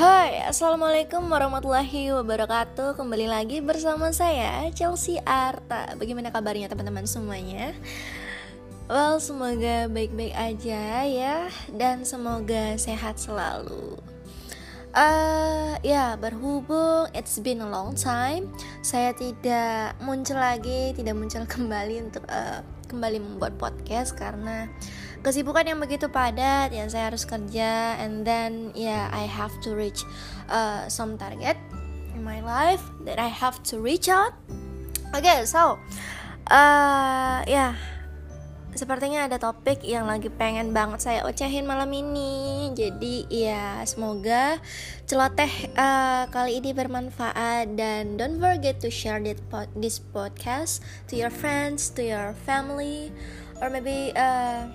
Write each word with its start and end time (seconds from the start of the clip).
Hai, 0.00 0.40
Assalamualaikum 0.48 1.28
warahmatullahi 1.28 2.08
wabarakatuh. 2.16 2.96
Kembali 2.96 3.28
lagi 3.28 3.60
bersama 3.60 4.08
saya, 4.16 4.64
Chelsea 4.72 5.20
Arta. 5.28 5.92
Bagaimana 6.00 6.32
kabarnya 6.32 6.72
teman-teman 6.72 7.04
semuanya? 7.04 7.76
Well, 8.88 9.20
semoga 9.20 9.92
baik-baik 9.92 10.32
aja 10.32 11.04
ya 11.04 11.52
Dan 11.68 12.08
semoga 12.08 12.80
sehat 12.80 13.20
selalu. 13.20 14.00
Uh, 14.96 15.76
Ya, 15.84 16.16
berhubung 16.16 17.12
it's 17.12 17.36
been 17.36 17.60
a 17.60 17.68
long 17.68 17.92
time 17.92 18.48
Saya 18.80 19.12
tidak 19.12 20.00
muncul 20.00 20.40
lagi, 20.40 20.96
tidak 20.96 21.12
muncul 21.12 21.44
kembali 21.60 22.08
untuk 22.08 22.24
uh, 22.32 22.64
kembali 22.88 23.20
membuat 23.20 23.60
podcast 23.60 24.16
Karena 24.16 24.64
kesibukan 25.20 25.68
yang 25.68 25.80
begitu 25.80 26.08
padat 26.08 26.72
yang 26.72 26.88
saya 26.88 27.12
harus 27.12 27.28
kerja 27.28 28.00
and 28.00 28.24
then 28.24 28.72
yeah 28.72 29.12
I 29.12 29.28
have 29.28 29.52
to 29.68 29.76
reach 29.76 30.04
uh, 30.48 30.88
some 30.88 31.20
target 31.20 31.60
in 32.16 32.24
my 32.24 32.40
life 32.40 32.82
that 33.04 33.20
I 33.20 33.28
have 33.28 33.60
to 33.72 33.80
reach 33.80 34.08
out 34.08 34.32
okay 35.12 35.44
so 35.44 35.76
uh, 36.48 37.40
ya 37.44 37.46
yeah. 37.46 37.74
Sepertinya 38.70 39.26
ada 39.26 39.34
topik 39.34 39.82
yang 39.82 40.06
lagi 40.06 40.30
pengen 40.30 40.70
banget 40.70 41.02
saya 41.02 41.26
ocehin 41.26 41.66
malam 41.66 41.90
ini 41.90 42.70
Jadi 42.70 43.26
ya 43.26 43.82
semoga 43.82 44.62
celoteh 45.10 45.74
uh, 45.74 46.30
kali 46.30 46.62
ini 46.62 46.70
bermanfaat 46.70 47.74
Dan 47.74 48.14
don't 48.14 48.38
forget 48.38 48.78
to 48.78 48.86
share 48.86 49.18
this 49.74 49.98
podcast 50.14 50.86
to 51.10 51.18
your 51.18 51.34
friends, 51.34 51.90
to 51.90 52.06
your 52.06 52.30
family 52.46 53.10
Or 53.58 53.74
maybe 53.74 54.14
uh, 54.14 54.70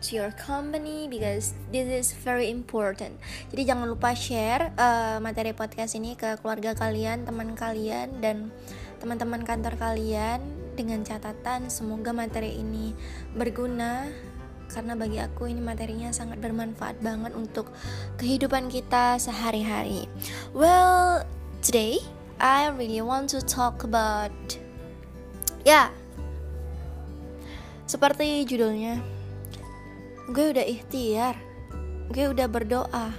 to 0.00 0.16
your 0.16 0.32
company 0.32 1.06
because 1.06 1.52
this 1.68 1.86
is 1.88 2.08
very 2.16 2.48
important. 2.48 3.20
Jadi 3.52 3.68
jangan 3.68 3.86
lupa 3.88 4.16
share 4.16 4.72
uh, 4.80 5.20
materi 5.20 5.52
podcast 5.52 5.96
ini 5.96 6.16
ke 6.16 6.40
keluarga 6.40 6.72
kalian, 6.72 7.28
teman 7.28 7.52
kalian 7.52 8.20
dan 8.24 8.48
teman-teman 9.00 9.44
kantor 9.44 9.76
kalian 9.76 10.40
dengan 10.76 11.04
catatan 11.04 11.68
semoga 11.68 12.12
materi 12.16 12.56
ini 12.56 12.96
berguna 13.36 14.08
karena 14.70 14.94
bagi 14.94 15.18
aku 15.18 15.50
ini 15.50 15.58
materinya 15.58 16.14
sangat 16.14 16.38
bermanfaat 16.38 17.02
banget 17.02 17.34
untuk 17.34 17.68
kehidupan 18.16 18.70
kita 18.70 19.18
sehari-hari. 19.18 20.06
Well, 20.54 21.26
today 21.60 22.00
I 22.40 22.72
really 22.72 23.02
want 23.04 23.34
to 23.36 23.44
talk 23.44 23.84
about 23.84 24.32
ya 25.66 25.68
yeah, 25.68 25.86
seperti 27.84 28.48
judulnya 28.48 29.19
gue 30.30 30.46
udah 30.54 30.66
ikhtiar. 30.66 31.34
Gue 32.10 32.30
udah 32.30 32.46
berdoa. 32.46 33.10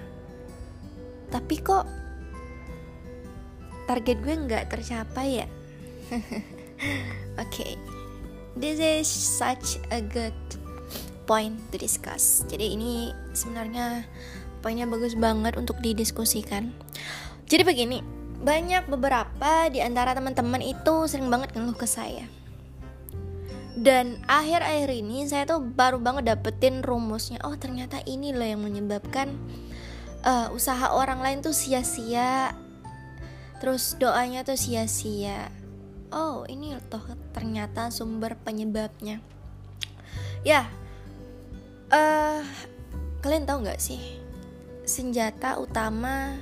Tapi 1.31 1.55
kok 1.59 1.85
target 3.87 4.17
gue 4.23 4.35
nggak 4.35 4.67
tercapai 4.71 5.43
ya? 5.43 5.47
Oke. 7.43 7.51
Okay. 7.51 7.73
this 8.59 8.83
is 8.83 9.07
such 9.07 9.79
a 9.95 10.03
good 10.03 10.35
point 11.27 11.55
to 11.71 11.79
discuss. 11.79 12.43
Jadi 12.51 12.75
ini 12.75 13.15
sebenarnya 13.31 14.03
poinnya 14.59 14.87
bagus 14.87 15.15
banget 15.15 15.55
untuk 15.55 15.79
didiskusikan. 15.79 16.75
Jadi 17.47 17.63
begini 17.63 17.97
banyak 18.41 18.89
beberapa 18.89 19.69
di 19.69 19.79
antara 19.79 20.17
teman-teman 20.17 20.59
itu 20.65 21.05
sering 21.05 21.29
banget 21.29 21.53
ngeluh 21.53 21.77
ke 21.77 21.85
saya 21.85 22.40
dan 23.81 24.21
akhir-akhir 24.29 24.93
ini 24.93 25.25
saya 25.25 25.49
tuh 25.49 25.57
baru 25.57 25.97
banget 25.97 26.29
dapetin 26.29 26.85
rumusnya. 26.85 27.41
Oh 27.41 27.57
ternyata 27.57 27.97
ini 28.05 28.29
loh 28.29 28.45
yang 28.45 28.61
menyebabkan 28.61 29.33
uh, 30.21 30.53
usaha 30.53 30.93
orang 30.93 31.17
lain 31.25 31.41
tuh 31.41 31.49
sia-sia. 31.49 32.53
Terus 33.57 33.97
doanya 33.97 34.45
tuh 34.45 34.53
sia-sia. 34.53 35.49
Oh 36.13 36.45
ini 36.45 36.77
toh 36.93 37.01
ternyata 37.33 37.89
sumber 37.89 38.37
penyebabnya. 38.37 39.17
Ya 40.45 40.69
uh, 41.89 42.45
kalian 43.25 43.49
tahu 43.49 43.65
nggak 43.65 43.81
sih 43.81 44.21
senjata 44.85 45.57
utama 45.57 46.37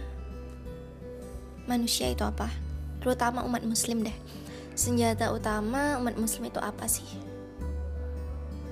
manusia 1.72 2.12
itu 2.12 2.28
apa? 2.28 2.52
Terutama 3.00 3.48
umat 3.48 3.64
muslim 3.64 4.04
deh 4.04 4.29
senjata 4.80 5.36
utama 5.36 6.00
umat 6.00 6.16
muslim 6.16 6.48
itu 6.48 6.56
apa 6.64 6.88
sih? 6.88 7.04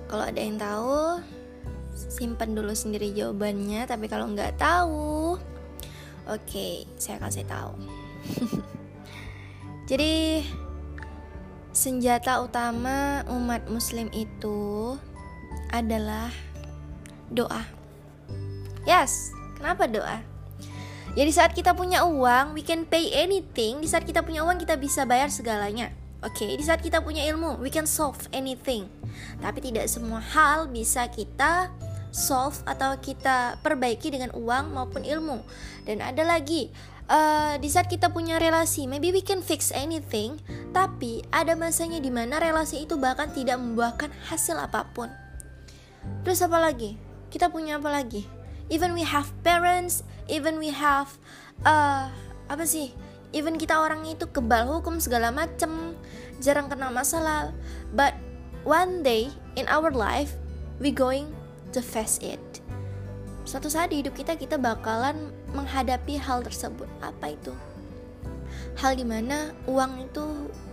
Kalau 0.07 0.23
ada 0.23 0.40
yang 0.40 0.56
tahu, 0.56 1.19
simpan 1.91 2.56
dulu 2.56 2.72
sendiri 2.72 3.12
jawabannya. 3.12 3.84
Tapi 3.84 4.07
kalau 4.07 4.31
nggak 4.31 4.56
tahu, 4.56 5.35
oke, 6.31 6.40
okay, 6.47 6.88
saya 6.95 7.19
kasih 7.19 7.44
tahu. 7.44 7.75
Jadi 9.91 10.47
senjata 11.75 12.39
utama 12.39 13.28
umat 13.28 13.68
muslim 13.68 14.07
itu 14.16 14.95
adalah 15.75 16.31
doa. 17.28 17.68
Yes, 18.88 19.35
kenapa 19.59 19.91
doa? 19.91 20.24
Ya 21.18 21.25
di 21.25 21.34
saat 21.34 21.57
kita 21.57 21.74
punya 21.74 22.06
uang, 22.06 22.53
we 22.53 22.62
can 22.62 22.85
pay 22.85 23.09
anything. 23.09 23.81
Di 23.81 23.89
saat 23.89 24.06
kita 24.06 24.22
punya 24.22 24.45
uang, 24.45 24.62
kita 24.62 24.78
bisa 24.78 25.01
bayar 25.01 25.34
segalanya. 25.34 25.96
Oke, 26.25 26.50
okay, 26.50 26.51
di 26.57 26.63
saat 26.66 26.81
kita 26.81 27.05
punya 27.05 27.22
ilmu, 27.29 27.61
we 27.61 27.69
can 27.69 27.85
solve 27.85 28.17
anything. 28.33 28.89
Tapi 29.38 29.61
tidak 29.61 29.85
semua 29.85 30.17
hal 30.17 30.66
bisa 30.66 31.05
kita 31.13 31.69
solve 32.09 32.57
atau 32.66 32.97
kita 32.97 33.61
perbaiki 33.61 34.09
dengan 34.09 34.33
uang 34.33 34.73
maupun 34.73 35.06
ilmu. 35.06 35.45
Dan 35.85 36.01
ada 36.01 36.25
lagi, 36.25 36.73
uh, 37.06 37.61
di 37.61 37.69
saat 37.69 37.85
kita 37.85 38.09
punya 38.09 38.41
relasi, 38.41 38.89
maybe 38.89 39.13
we 39.13 39.22
can 39.22 39.45
fix 39.45 39.69
anything, 39.69 40.41
tapi 40.73 41.22
ada 41.29 41.53
masanya 41.53 42.01
di 42.01 42.09
mana 42.09 42.41
relasi 42.41 42.89
itu 42.89 42.97
bahkan 42.97 43.29
tidak 43.29 43.61
membuahkan 43.61 44.09
hasil 44.25 44.57
apa 44.57 44.89
pun. 44.97 45.13
Terus 46.25 46.41
apa 46.41 46.57
lagi? 46.57 46.97
Kita 47.29 47.53
punya 47.53 47.77
apa 47.77 47.94
lagi? 47.94 48.38
even 48.69 48.94
we 48.94 49.03
have 49.03 49.31
parents 49.44 50.03
even 50.27 50.59
we 50.59 50.69
have 50.72 51.07
uh, 51.63 52.11
apa 52.51 52.63
sih 52.67 52.91
even 53.35 53.59
kita 53.59 53.75
orang 53.75 54.05
itu 54.07 54.27
kebal 54.29 54.67
hukum 54.67 54.99
segala 55.01 55.33
macem 55.33 55.95
jarang 56.39 56.71
kena 56.71 56.91
masalah. 56.93 57.51
But 57.91 58.15
one 58.63 59.01
day 59.03 59.33
in 59.57 59.65
our 59.67 59.91
life 59.91 60.35
we 60.77 60.93
going 60.93 61.33
to 61.73 61.81
face 61.81 62.21
it. 62.23 62.41
Suatu 63.47 63.71
saat 63.71 63.95
di 63.95 64.03
hidup 64.03 64.11
kita 64.11 64.35
kita 64.35 64.59
bakalan 64.59 65.31
menghadapi 65.55 66.19
hal 66.19 66.43
tersebut. 66.43 66.88
Apa 66.99 67.31
itu? 67.31 67.55
Hal 68.77 68.99
di 68.99 69.07
mana 69.07 69.55
uang 69.65 70.11
itu 70.11 70.25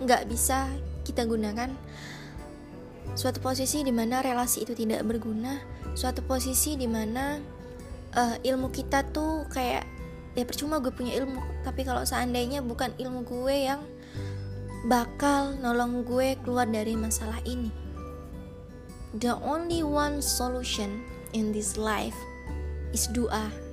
nggak 0.02 0.26
bisa 0.26 0.66
kita 1.06 1.22
gunakan. 1.22 1.70
Suatu 3.14 3.38
posisi 3.38 3.86
di 3.86 3.94
mana 3.94 4.18
relasi 4.20 4.66
itu 4.66 4.74
tidak 4.74 5.06
berguna. 5.06 5.62
Suatu 5.94 6.26
posisi 6.26 6.74
di 6.74 6.90
mana 6.90 7.38
uh, 8.18 8.36
ilmu 8.42 8.74
kita 8.74 9.06
tuh 9.14 9.46
kayak 9.54 9.86
ya 10.34 10.44
percuma 10.46 10.78
gue 10.82 10.90
punya 10.90 11.14
ilmu. 11.18 11.40
Tapi 11.62 11.82
kalau 11.86 12.02
seandainya 12.06 12.62
bukan 12.62 12.94
ilmu 12.98 13.26
gue 13.26 13.56
yang 13.70 13.80
bakal 14.86 15.56
nolong 15.58 16.04
gue 16.04 16.36
keluar 16.44 16.68
dari 16.68 16.94
masalah 16.94 17.40
ini. 17.48 17.72
The 19.14 19.38
only 19.40 19.86
one 19.86 20.18
solution 20.18 21.06
in 21.34 21.54
this 21.54 21.78
life 21.78 22.18
is 22.94 23.10
doa 23.10 23.64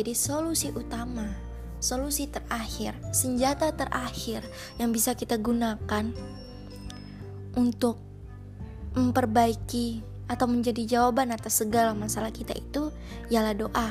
jadi 0.00 0.14
solusi 0.14 0.70
utama 0.70 1.34
solusi 1.82 2.30
terakhir 2.30 2.94
senjata 3.10 3.74
terakhir 3.74 4.46
yang 4.78 4.94
bisa 4.94 5.12
kita 5.12 5.40
gunakan 5.40 6.08
untuk 7.58 7.98
memperbaiki 8.94 10.06
atau 10.30 10.46
menjadi 10.46 10.86
jawaban 10.86 11.34
atas 11.34 11.58
segala 11.58 11.90
masalah 11.90 12.30
kita 12.30 12.54
itu 12.54 12.94
ialah 13.34 13.54
doa. 13.54 13.90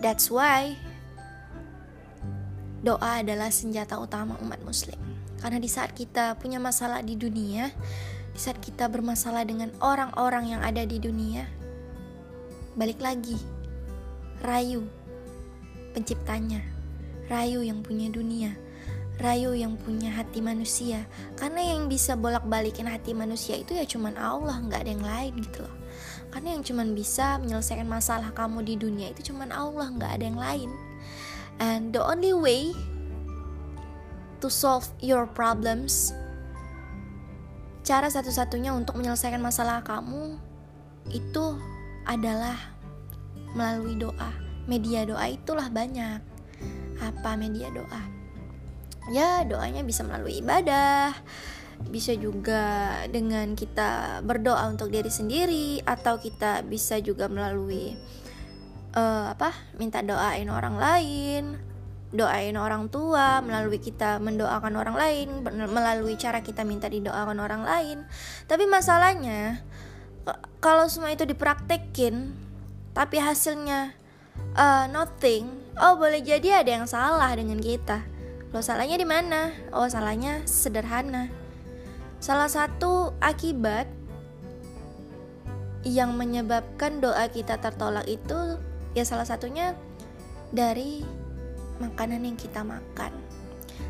That's 0.00 0.28
why 0.28 0.76
doa 2.84 3.24
adalah 3.24 3.48
senjata 3.50 3.96
utama 3.96 4.36
umat 4.44 4.60
muslim. 4.62 4.98
Karena 5.40 5.60
di 5.60 5.68
saat 5.68 5.92
kita 5.92 6.36
punya 6.40 6.60
masalah 6.60 7.00
di 7.02 7.16
dunia, 7.16 7.72
di 8.32 8.40
saat 8.40 8.60
kita 8.60 8.88
bermasalah 8.88 9.44
dengan 9.44 9.72
orang-orang 9.80 10.56
yang 10.56 10.62
ada 10.62 10.84
di 10.84 11.00
dunia, 11.00 11.44
balik 12.76 13.00
lagi, 13.00 13.36
rayu 14.44 14.84
penciptanya, 15.96 16.60
rayu 17.28 17.64
yang 17.64 17.80
punya 17.80 18.12
dunia, 18.12 18.52
rayu 19.16 19.56
yang 19.56 19.80
punya 19.80 20.12
hati 20.12 20.44
manusia 20.44 21.08
karena 21.40 21.72
yang 21.72 21.88
bisa 21.88 22.16
bolak-balikin 22.16 22.84
hati 22.84 23.16
manusia 23.16 23.56
itu 23.56 23.72
ya 23.72 23.88
cuman 23.88 24.12
Allah 24.16 24.60
nggak 24.60 24.80
ada 24.84 24.90
yang 24.92 25.04
lain 25.04 25.32
gitu 25.40 25.64
loh 25.64 25.75
karena 26.36 26.52
yang 26.52 26.68
cuman 26.68 26.92
bisa 26.92 27.40
menyelesaikan 27.40 27.88
masalah 27.88 28.28
kamu 28.36 28.60
di 28.60 28.76
dunia 28.76 29.08
itu 29.08 29.32
cuman 29.32 29.48
Allah 29.48 29.88
nggak 29.88 30.20
ada 30.20 30.24
yang 30.28 30.36
lain. 30.36 30.70
And 31.56 31.96
the 31.96 32.04
only 32.04 32.36
way 32.36 32.76
to 34.44 34.52
solve 34.52 34.84
your 35.00 35.24
problems 35.24 36.12
cara 37.88 38.12
satu-satunya 38.12 38.76
untuk 38.76 39.00
menyelesaikan 39.00 39.40
masalah 39.40 39.80
kamu 39.80 40.36
itu 41.08 41.56
adalah 42.04 42.76
melalui 43.56 43.96
doa. 43.96 44.28
Media 44.68 45.08
doa 45.08 45.32
itulah 45.32 45.72
banyak. 45.72 46.20
Apa 47.00 47.32
media 47.40 47.72
doa? 47.72 48.04
Ya 49.08 49.40
doanya 49.40 49.80
bisa 49.80 50.04
melalui 50.04 50.44
ibadah 50.44 51.16
bisa 51.86 52.12
juga 52.16 52.92
dengan 53.12 53.54
kita 53.54 54.20
berdoa 54.24 54.66
untuk 54.68 54.90
diri 54.90 55.12
sendiri 55.12 55.80
atau 55.84 56.18
kita 56.18 56.64
bisa 56.66 56.98
juga 56.98 57.28
melalui 57.30 57.94
uh, 58.96 59.32
apa 59.32 59.52
minta 59.76 60.00
doain 60.00 60.48
orang 60.48 60.76
lain 60.80 61.44
doain 62.16 62.54
orang 62.56 62.88
tua 62.88 63.44
melalui 63.44 63.76
kita 63.82 64.22
mendoakan 64.22 64.74
orang 64.78 64.96
lain 64.96 65.28
melalui 65.68 66.14
cara 66.16 66.40
kita 66.40 66.62
minta 66.62 66.86
didoakan 66.86 67.38
orang 67.42 67.62
lain. 67.66 67.98
Tapi 68.46 68.64
masalahnya 68.64 69.60
kalau 70.62 70.86
semua 70.86 71.12
itu 71.12 71.26
dipraktekin 71.26 72.32
tapi 72.96 73.20
hasilnya 73.20 73.92
uh, 74.56 74.86
nothing 74.88 75.50
oh 75.76 75.98
boleh 76.00 76.24
jadi 76.24 76.64
ada 76.64 76.70
yang 76.82 76.86
salah 76.88 77.34
dengan 77.36 77.60
kita. 77.60 78.06
Lo 78.54 78.62
salahnya 78.62 78.96
di 78.96 79.04
mana? 79.04 79.52
Oh 79.74 79.90
salahnya 79.90 80.46
sederhana 80.46 81.45
Salah 82.26 82.50
satu 82.50 83.14
akibat 83.22 83.86
yang 85.86 86.18
menyebabkan 86.18 86.98
doa 86.98 87.30
kita 87.30 87.54
tertolak 87.62 88.02
itu 88.10 88.58
ya 88.98 89.06
salah 89.06 89.22
satunya 89.22 89.78
dari 90.50 91.06
makanan 91.78 92.26
yang 92.26 92.34
kita 92.34 92.66
makan. 92.66 93.14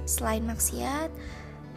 Selain 0.05 0.45
maksiat, 0.45 1.09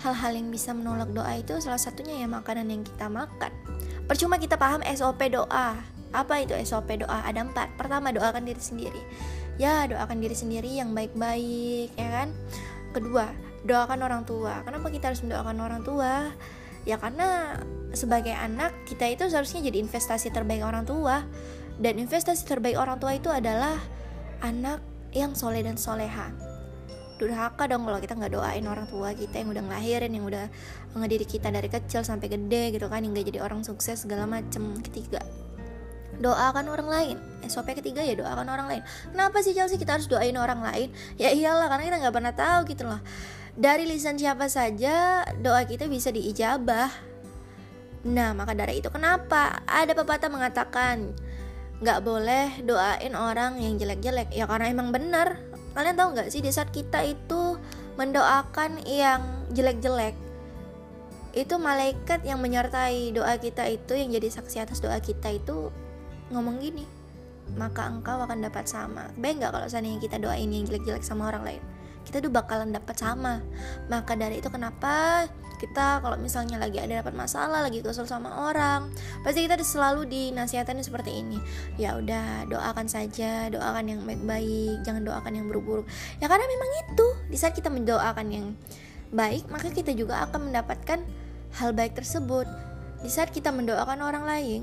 hal-hal 0.03 0.35
yang 0.35 0.51
bisa 0.51 0.75
menolak 0.75 1.07
doa 1.15 1.31
itu 1.39 1.55
salah 1.63 1.79
satunya 1.79 2.19
ya 2.19 2.27
makanan 2.27 2.67
yang 2.67 2.83
kita 2.83 3.07
makan. 3.07 3.55
Percuma 4.03 4.35
kita 4.35 4.59
paham 4.59 4.83
SOP 4.83 5.31
doa. 5.31 5.79
Apa 6.11 6.43
itu 6.43 6.59
SOP 6.67 6.91
doa? 6.99 7.23
Ada 7.23 7.47
empat. 7.47 7.79
Pertama, 7.79 8.11
doakan 8.11 8.43
diri 8.43 8.59
sendiri. 8.59 8.99
Ya, 9.55 9.87
doakan 9.87 10.19
diri 10.19 10.35
sendiri 10.35 10.75
yang 10.75 10.91
baik-baik, 10.91 11.95
ya 11.95 12.09
kan? 12.19 12.35
Kedua, 12.91 13.31
doakan 13.65 13.99
orang 14.05 14.23
tua. 14.23 14.61
Kenapa 14.63 14.87
kita 14.91 15.11
harus 15.11 15.23
mendoakan 15.23 15.57
orang 15.59 15.81
tua? 15.83 16.31
Ya 16.87 16.95
karena 16.95 17.59
sebagai 17.91 18.31
anak 18.31 18.71
kita 18.87 19.09
itu 19.09 19.27
seharusnya 19.27 19.65
jadi 19.65 19.83
investasi 19.83 20.31
terbaik 20.31 20.63
orang 20.63 20.87
tua. 20.87 21.23
Dan 21.79 21.95
investasi 21.95 22.43
terbaik 22.43 22.75
orang 22.75 22.99
tua 22.99 23.15
itu 23.15 23.31
adalah 23.31 23.79
anak 24.43 24.83
yang 25.15 25.33
soleh 25.33 25.63
dan 25.63 25.79
soleha 25.79 26.49
durhaka 27.19 27.67
dong 27.67 27.83
kalau 27.83 27.99
kita 27.99 28.15
nggak 28.15 28.31
doain 28.31 28.63
orang 28.63 28.87
tua 28.87 29.11
kita 29.11 29.43
yang 29.43 29.51
udah 29.51 29.63
ngelahirin 29.67 30.11
yang 30.15 30.23
udah 30.23 30.47
ngediri 30.95 31.27
kita 31.27 31.51
dari 31.51 31.67
kecil 31.67 32.01
sampai 32.01 32.31
gede 32.31 32.71
gitu 32.71 32.87
kan 32.87 33.03
yang 33.03 33.11
gak 33.11 33.27
jadi 33.27 33.43
orang 33.43 33.61
sukses 33.61 34.07
segala 34.07 34.25
macem. 34.25 34.79
Ketiga 34.79 35.19
doakan 36.19 36.71
orang 36.71 36.87
lain. 36.87 37.17
SOP 37.47 37.71
ketiga 37.75 38.03
ya 38.03 38.15
doakan 38.15 38.47
orang 38.47 38.67
lain. 38.67 38.81
Kenapa 39.11 39.39
sih 39.39 39.55
Chelsea? 39.55 39.79
Kita 39.79 39.99
harus 39.99 40.07
doain 40.07 40.35
orang 40.35 40.59
lain? 40.63 40.91
Ya 41.15 41.31
iyalah 41.31 41.71
karena 41.71 41.83
kita 41.91 41.97
nggak 42.07 42.15
pernah 42.15 42.33
tahu 42.35 42.59
gitu 42.71 42.83
loh 42.87 42.99
dari 43.59 43.83
lisan 43.83 44.15
siapa 44.15 44.47
saja 44.47 45.27
doa 45.43 45.67
kita 45.67 45.91
bisa 45.91 46.15
diijabah. 46.15 46.87
Nah, 48.07 48.31
maka 48.31 48.55
dari 48.55 48.79
itu 48.79 48.87
kenapa? 48.87 49.59
Ada 49.67 49.91
pepatah 49.91 50.31
mengatakan 50.31 51.11
nggak 51.83 51.99
boleh 51.99 52.63
doain 52.63 53.11
orang 53.19 53.59
yang 53.59 53.75
jelek-jelek. 53.75 54.31
Ya 54.31 54.47
karena 54.47 54.71
emang 54.71 54.95
benar. 54.95 55.43
Kalian 55.75 55.99
tahu 55.99 56.15
nggak 56.15 56.31
sih 56.31 56.39
di 56.39 56.55
saat 56.55 56.71
kita 56.71 57.03
itu 57.03 57.59
mendoakan 57.99 58.87
yang 58.87 59.43
jelek-jelek? 59.51 60.15
Itu 61.35 61.59
malaikat 61.59 62.23
yang 62.23 62.39
menyertai 62.39 63.11
doa 63.11 63.35
kita 63.35 63.67
itu 63.67 63.91
yang 63.91 64.15
jadi 64.15 64.39
saksi 64.39 64.63
atas 64.63 64.79
doa 64.79 64.97
kita 65.03 65.35
itu 65.35 65.67
ngomong 66.31 66.63
gini 66.63 66.87
maka 67.57 67.89
engkau 67.89 68.21
akan 68.23 68.45
dapat 68.45 68.69
sama. 68.69 69.11
Baik 69.19 69.43
nggak 69.43 69.51
kalau 69.51 69.67
seandainya 69.67 69.99
kita 69.99 70.21
doain 70.21 70.47
yang 70.47 70.63
jelek-jelek 70.63 71.03
sama 71.03 71.33
orang 71.33 71.43
lain 71.43 71.63
kita 72.09 72.25
tuh 72.25 72.33
bakalan 72.33 72.73
dapat 72.73 72.97
sama. 72.97 73.45
Maka 73.85 74.17
dari 74.17 74.41
itu 74.41 74.49
kenapa 74.49 75.29
kita 75.59 75.99
kalau 75.99 76.15
misalnya 76.15 76.55
lagi 76.55 76.79
ada 76.79 77.03
dapat 77.03 77.13
masalah 77.13 77.59
lagi 77.59 77.83
kesel 77.83 78.07
sama 78.07 78.47
orang 78.47 78.87
pasti 79.27 79.43
kita 79.43 79.59
selalu 79.59 80.07
dinasihatin 80.07 80.81
seperti 80.81 81.19
ini. 81.21 81.37
Ya 81.75 81.99
udah 81.99 82.49
doakan 82.49 82.87
saja 82.89 83.51
doakan 83.53 83.85
yang 83.91 84.01
baik-baik 84.07 84.81
jangan 84.87 85.05
doakan 85.05 85.37
yang 85.37 85.45
buruk-buruk. 85.51 85.85
Ya 86.23 86.31
karena 86.31 86.47
memang 86.47 86.69
itu 86.87 87.07
di 87.29 87.37
saat 87.37 87.53
kita 87.53 87.69
mendoakan 87.69 88.27
yang 88.31 88.47
baik 89.13 89.51
maka 89.51 89.69
kita 89.69 89.91
juga 89.93 90.25
akan 90.25 90.49
mendapatkan 90.49 91.03
hal 91.59 91.69
baik 91.75 91.93
tersebut. 91.93 92.47
Di 92.99 93.07
saat 93.07 93.31
kita 93.31 93.51
mendoakan 93.51 93.99
orang 94.03 94.23
lain 94.27 94.61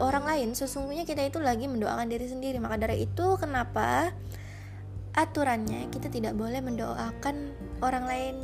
orang 0.00 0.24
lain 0.24 0.48
sesungguhnya 0.56 1.04
kita 1.04 1.28
itu 1.28 1.38
lagi 1.38 1.68
mendoakan 1.68 2.08
diri 2.08 2.24
sendiri. 2.24 2.56
Maka 2.56 2.80
dari 2.80 3.04
itu 3.04 3.36
kenapa 3.36 4.16
aturannya 5.18 5.90
kita 5.90 6.06
tidak 6.06 6.38
boleh 6.38 6.62
mendoakan 6.62 7.50
orang 7.82 8.04
lain 8.06 8.36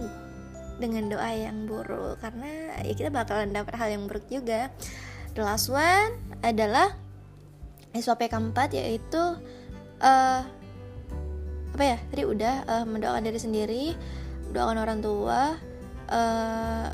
dengan 0.82 1.06
doa 1.06 1.31
yang 1.31 1.71
buruk 1.71 2.19
karena 2.19 2.75
ya 2.82 2.93
kita 2.99 3.15
bakalan 3.15 3.55
dapat 3.55 3.79
hal 3.79 3.88
yang 3.94 4.11
buruk 4.11 4.26
juga. 4.26 4.75
The 5.38 5.47
last 5.47 5.71
one 5.71 6.19
adalah 6.43 6.99
SOP 7.94 8.26
keempat 8.26 8.75
yaitu 8.75 9.38
uh, 10.03 10.43
apa 11.75 11.82
ya 11.82 11.99
tadi 12.11 12.23
udah 12.26 12.55
uh, 12.67 12.85
mendoakan 12.87 13.23
diri 13.23 13.38
sendiri, 13.38 13.85
mendoakan 14.50 14.79
orang 14.82 14.99
tua. 14.99 15.55
Uh, 16.11 16.91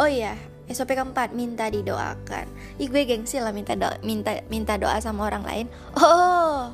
oh 0.00 0.08
iya 0.08 0.32
SOP 0.72 0.96
keempat 0.96 1.36
minta 1.36 1.68
didoakan. 1.68 2.48
Ih 2.80 2.88
gue 2.88 3.04
gengsi 3.04 3.36
lah 3.36 3.52
minta 3.52 3.76
doa, 3.76 4.00
minta 4.00 4.40
minta 4.48 4.80
doa 4.80 4.96
sama 5.04 5.28
orang 5.28 5.44
lain. 5.44 5.66
Oh 6.00 6.72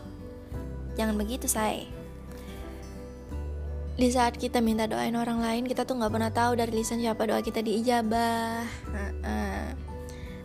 jangan 1.01 1.17
begitu 1.17 1.49
say 1.49 1.89
di 4.01 4.09
saat 4.09 4.41
kita 4.41 4.65
minta 4.65 4.89
doain 4.89 5.13
orang 5.13 5.45
lain 5.45 5.69
kita 5.69 5.85
tuh 5.85 6.01
nggak 6.01 6.09
pernah 6.09 6.33
tahu 6.33 6.57
dari 6.57 6.73
lisan 6.73 7.05
siapa 7.05 7.21
doa 7.29 7.45
kita 7.45 7.61
diijabah. 7.61 8.65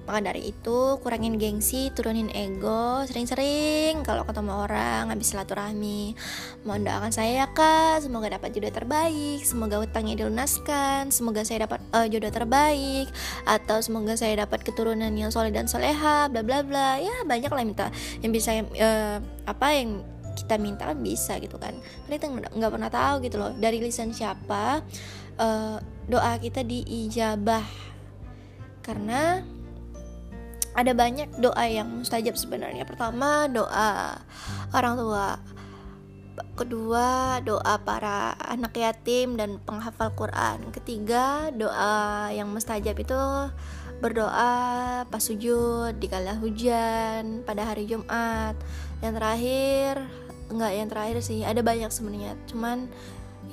Maka 0.06 0.22
dari 0.22 0.54
itu 0.54 1.02
kurangin 1.02 1.42
gengsi 1.42 1.90
turunin 1.90 2.30
ego 2.30 3.02
sering-sering 3.10 4.06
kalau 4.06 4.22
ketemu 4.22 4.54
orang 4.54 5.10
habis 5.10 5.34
silaturahmi. 5.34 6.14
Mohon 6.62 6.82
doakan 6.86 7.12
saya 7.16 7.32
ya 7.42 7.48
kak. 7.50 8.06
Semoga 8.06 8.38
dapat 8.38 8.54
jodoh 8.54 8.70
terbaik 8.70 9.42
semoga 9.42 9.82
utangnya 9.82 10.22
dilunaskan 10.22 11.10
semoga 11.10 11.42
saya 11.42 11.66
dapat 11.66 11.82
uh, 11.90 12.06
jodoh 12.06 12.30
terbaik 12.30 13.10
atau 13.50 13.82
semoga 13.82 14.14
saya 14.14 14.46
dapat 14.46 14.62
keturunan 14.62 15.10
yang 15.10 15.34
soleh 15.34 15.50
dan 15.50 15.66
soleha 15.66 16.30
bla 16.30 16.46
bla 16.46 16.62
bla. 16.62 17.02
Ya 17.02 17.26
banyak 17.26 17.50
lah 17.50 17.66
minta 17.66 17.88
yang 18.22 18.30
bisa 18.30 18.62
uh, 18.62 19.18
apa 19.50 19.68
yang 19.74 20.06
kita 20.36 20.60
minta 20.60 20.92
kan 20.92 21.00
bisa 21.00 21.40
gitu 21.40 21.56
kan. 21.56 21.74
Karena 22.06 22.16
kita 22.20 22.28
nggak 22.52 22.72
pernah 22.72 22.92
tahu 22.92 23.16
gitu 23.24 23.36
loh 23.40 23.52
dari 23.56 23.80
lisan 23.80 24.12
siapa 24.12 24.84
uh, 25.40 25.78
doa 26.06 26.34
kita 26.38 26.62
diijabah. 26.62 27.66
Karena 28.84 29.42
ada 30.76 30.92
banyak 30.92 31.40
doa 31.40 31.66
yang 31.66 31.88
mustajab 32.04 32.36
sebenarnya. 32.36 32.84
Pertama 32.84 33.48
doa 33.48 34.20
orang 34.76 34.96
tua. 35.00 35.30
Kedua 36.56 37.40
doa 37.44 37.80
para 37.80 38.36
anak 38.44 38.76
yatim 38.76 39.40
dan 39.40 39.56
penghafal 39.64 40.12
Quran. 40.16 40.68
Ketiga 40.76 41.48
doa 41.56 42.28
yang 42.36 42.52
mustajab 42.52 42.96
itu 43.00 43.20
berdoa 44.04 44.52
pas 45.08 45.24
sujud 45.24 45.96
di 45.96 46.08
kala 46.12 46.36
hujan 46.36 47.44
pada 47.48 47.64
hari 47.64 47.88
Jumat. 47.88 48.60
Yang 49.00 49.14
terakhir 49.16 49.94
enggak 50.50 50.72
yang 50.74 50.88
terakhir 50.92 51.18
sih 51.26 51.42
ada 51.42 51.62
banyak 51.66 51.90
sebenarnya. 51.90 52.34
Cuman 52.50 52.90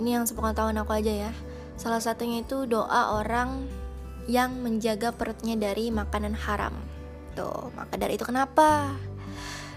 ini 0.00 0.16
yang 0.16 0.24
sepengetahuan 0.24 0.76
aku 0.80 0.92
aja 0.96 1.28
ya. 1.28 1.32
Salah 1.76 2.00
satunya 2.00 2.44
itu 2.44 2.68
doa 2.68 3.18
orang 3.18 3.66
yang 4.30 4.62
menjaga 4.62 5.10
perutnya 5.10 5.58
dari 5.58 5.90
makanan 5.90 6.36
haram. 6.36 6.74
Tuh 7.34 7.72
maka 7.74 7.98
dari 7.98 8.16
itu 8.20 8.24
kenapa? 8.28 8.94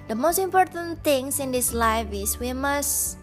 The 0.06 0.14
most 0.14 0.38
important 0.38 1.02
things 1.02 1.42
in 1.42 1.50
this 1.50 1.74
life 1.74 2.14
is 2.14 2.38
we 2.38 2.54
must 2.54 3.18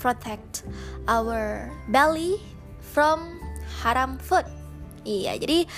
protect 0.00 0.64
our 1.04 1.68
belly 1.92 2.40
from 2.80 3.40
haram 3.84 4.16
food 4.16 4.48
iya 5.06 5.38
jadi 5.38 5.68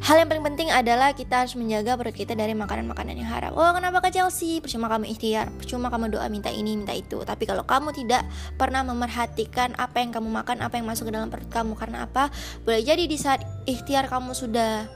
Hal 0.00 0.16
yang 0.16 0.32
paling 0.32 0.44
penting 0.52 0.68
adalah 0.72 1.12
kita 1.12 1.44
harus 1.44 1.52
menjaga 1.58 1.92
perut 1.92 2.16
kita 2.16 2.32
dari 2.32 2.56
makanan-makanan 2.56 3.20
yang 3.20 3.28
haram. 3.28 3.52
Oh, 3.52 3.68
kenapa 3.76 4.00
ke 4.00 4.16
Chelsea? 4.16 4.56
Percuma 4.60 4.88
kamu 4.88 5.12
ikhtiar, 5.12 5.52
percuma 5.52 5.92
kamu 5.92 6.16
doa 6.16 6.24
minta 6.32 6.48
ini, 6.48 6.72
minta 6.72 6.96
itu. 6.96 7.20
Tapi 7.20 7.44
kalau 7.44 7.68
kamu 7.68 7.92
tidak 7.92 8.24
pernah 8.56 8.80
memerhatikan 8.80 9.76
apa 9.76 10.00
yang 10.00 10.08
kamu 10.14 10.28
makan, 10.32 10.64
apa 10.64 10.80
yang 10.80 10.88
masuk 10.88 11.08
ke 11.08 11.12
dalam 11.12 11.28
perut 11.28 11.48
kamu, 11.52 11.76
karena 11.76 12.08
apa? 12.08 12.32
Boleh 12.64 12.80
jadi 12.80 13.04
di 13.04 13.18
saat 13.20 13.44
ikhtiar 13.68 14.08
kamu 14.08 14.32
sudah 14.32 14.88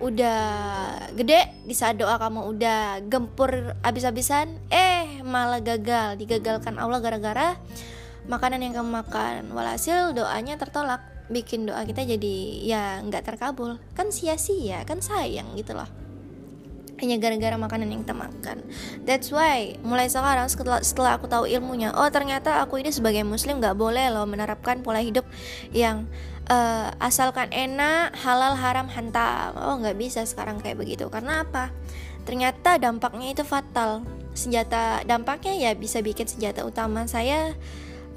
udah 0.00 0.40
gede, 1.12 1.68
di 1.68 1.74
saat 1.76 2.00
doa 2.00 2.16
kamu 2.16 2.48
udah 2.48 3.04
gempur 3.04 3.76
habis-habisan, 3.84 4.56
eh 4.72 5.20
malah 5.20 5.60
gagal, 5.60 6.16
digagalkan 6.16 6.80
Allah 6.80 6.98
gara-gara 7.04 7.60
makanan 8.24 8.64
yang 8.64 8.72
kamu 8.80 9.04
makan. 9.04 9.52
Walhasil 9.52 10.16
doanya 10.16 10.56
tertolak 10.56 11.13
bikin 11.32 11.64
doa 11.64 11.82
kita 11.88 12.04
jadi 12.04 12.36
ya 12.60 13.00
nggak 13.00 13.24
terkabul 13.24 13.80
kan 13.96 14.12
sia-sia 14.12 14.84
kan 14.84 15.00
sayang 15.00 15.56
gitu 15.56 15.72
loh 15.72 15.88
hanya 16.94 17.18
gara-gara 17.18 17.58
makanan 17.58 17.90
yang 17.90 18.00
kita 18.06 18.14
makan. 18.14 18.62
That's 19.02 19.34
why 19.34 19.76
mulai 19.82 20.06
sekarang 20.06 20.46
setelah, 20.46 20.80
setelah 20.80 21.18
aku 21.18 21.26
tahu 21.26 21.44
ilmunya, 21.50 21.90
oh 21.90 22.06
ternyata 22.06 22.62
aku 22.62 22.78
ini 22.78 22.94
sebagai 22.94 23.26
muslim 23.26 23.58
gak 23.58 23.74
boleh 23.74 24.14
loh 24.14 24.24
menerapkan 24.24 24.78
pola 24.80 25.02
hidup 25.02 25.26
yang 25.74 26.06
uh, 26.48 26.88
asalkan 27.02 27.50
enak, 27.52 28.14
halal, 28.20 28.56
haram, 28.56 28.88
hantam. 28.88 29.52
Oh 29.58 29.76
nggak 29.80 29.96
bisa 29.96 30.24
sekarang 30.24 30.60
kayak 30.60 30.80
begitu. 30.80 31.08
Karena 31.08 31.44
apa? 31.44 31.72
Ternyata 32.24 32.80
dampaknya 32.80 33.36
itu 33.36 33.44
fatal. 33.44 34.04
Senjata 34.34 35.06
dampaknya 35.06 35.54
ya 35.54 35.70
bisa 35.78 36.02
bikin 36.02 36.26
senjata 36.26 36.66
utama 36.66 37.06
saya 37.06 37.54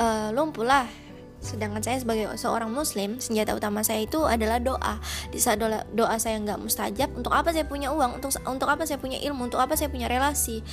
uh, 0.01 0.33
lumpuh 0.33 0.65
lah 0.65 0.89
Sedangkan 1.37 1.79
saya 1.79 2.01
sebagai 2.01 2.33
seorang 2.35 2.73
muslim, 2.73 3.21
senjata 3.21 3.53
utama 3.53 3.85
saya 3.85 4.03
itu 4.03 4.25
adalah 4.25 4.57
doa. 4.57 4.97
Di 5.29 5.37
saat 5.37 5.61
doa, 5.61 5.85
doa 5.93 6.15
saya 6.17 6.41
nggak 6.41 6.59
mustajab, 6.59 7.09
untuk 7.13 7.31
apa 7.31 7.53
saya 7.53 7.65
punya 7.65 7.93
uang? 7.93 8.19
Untuk 8.19 8.33
untuk 8.43 8.67
apa 8.67 8.83
saya 8.83 8.97
punya 8.97 9.21
ilmu? 9.21 9.47
Untuk 9.47 9.61
apa 9.61 9.77
saya 9.77 9.87
punya 9.87 10.09
relasi? 10.09 10.65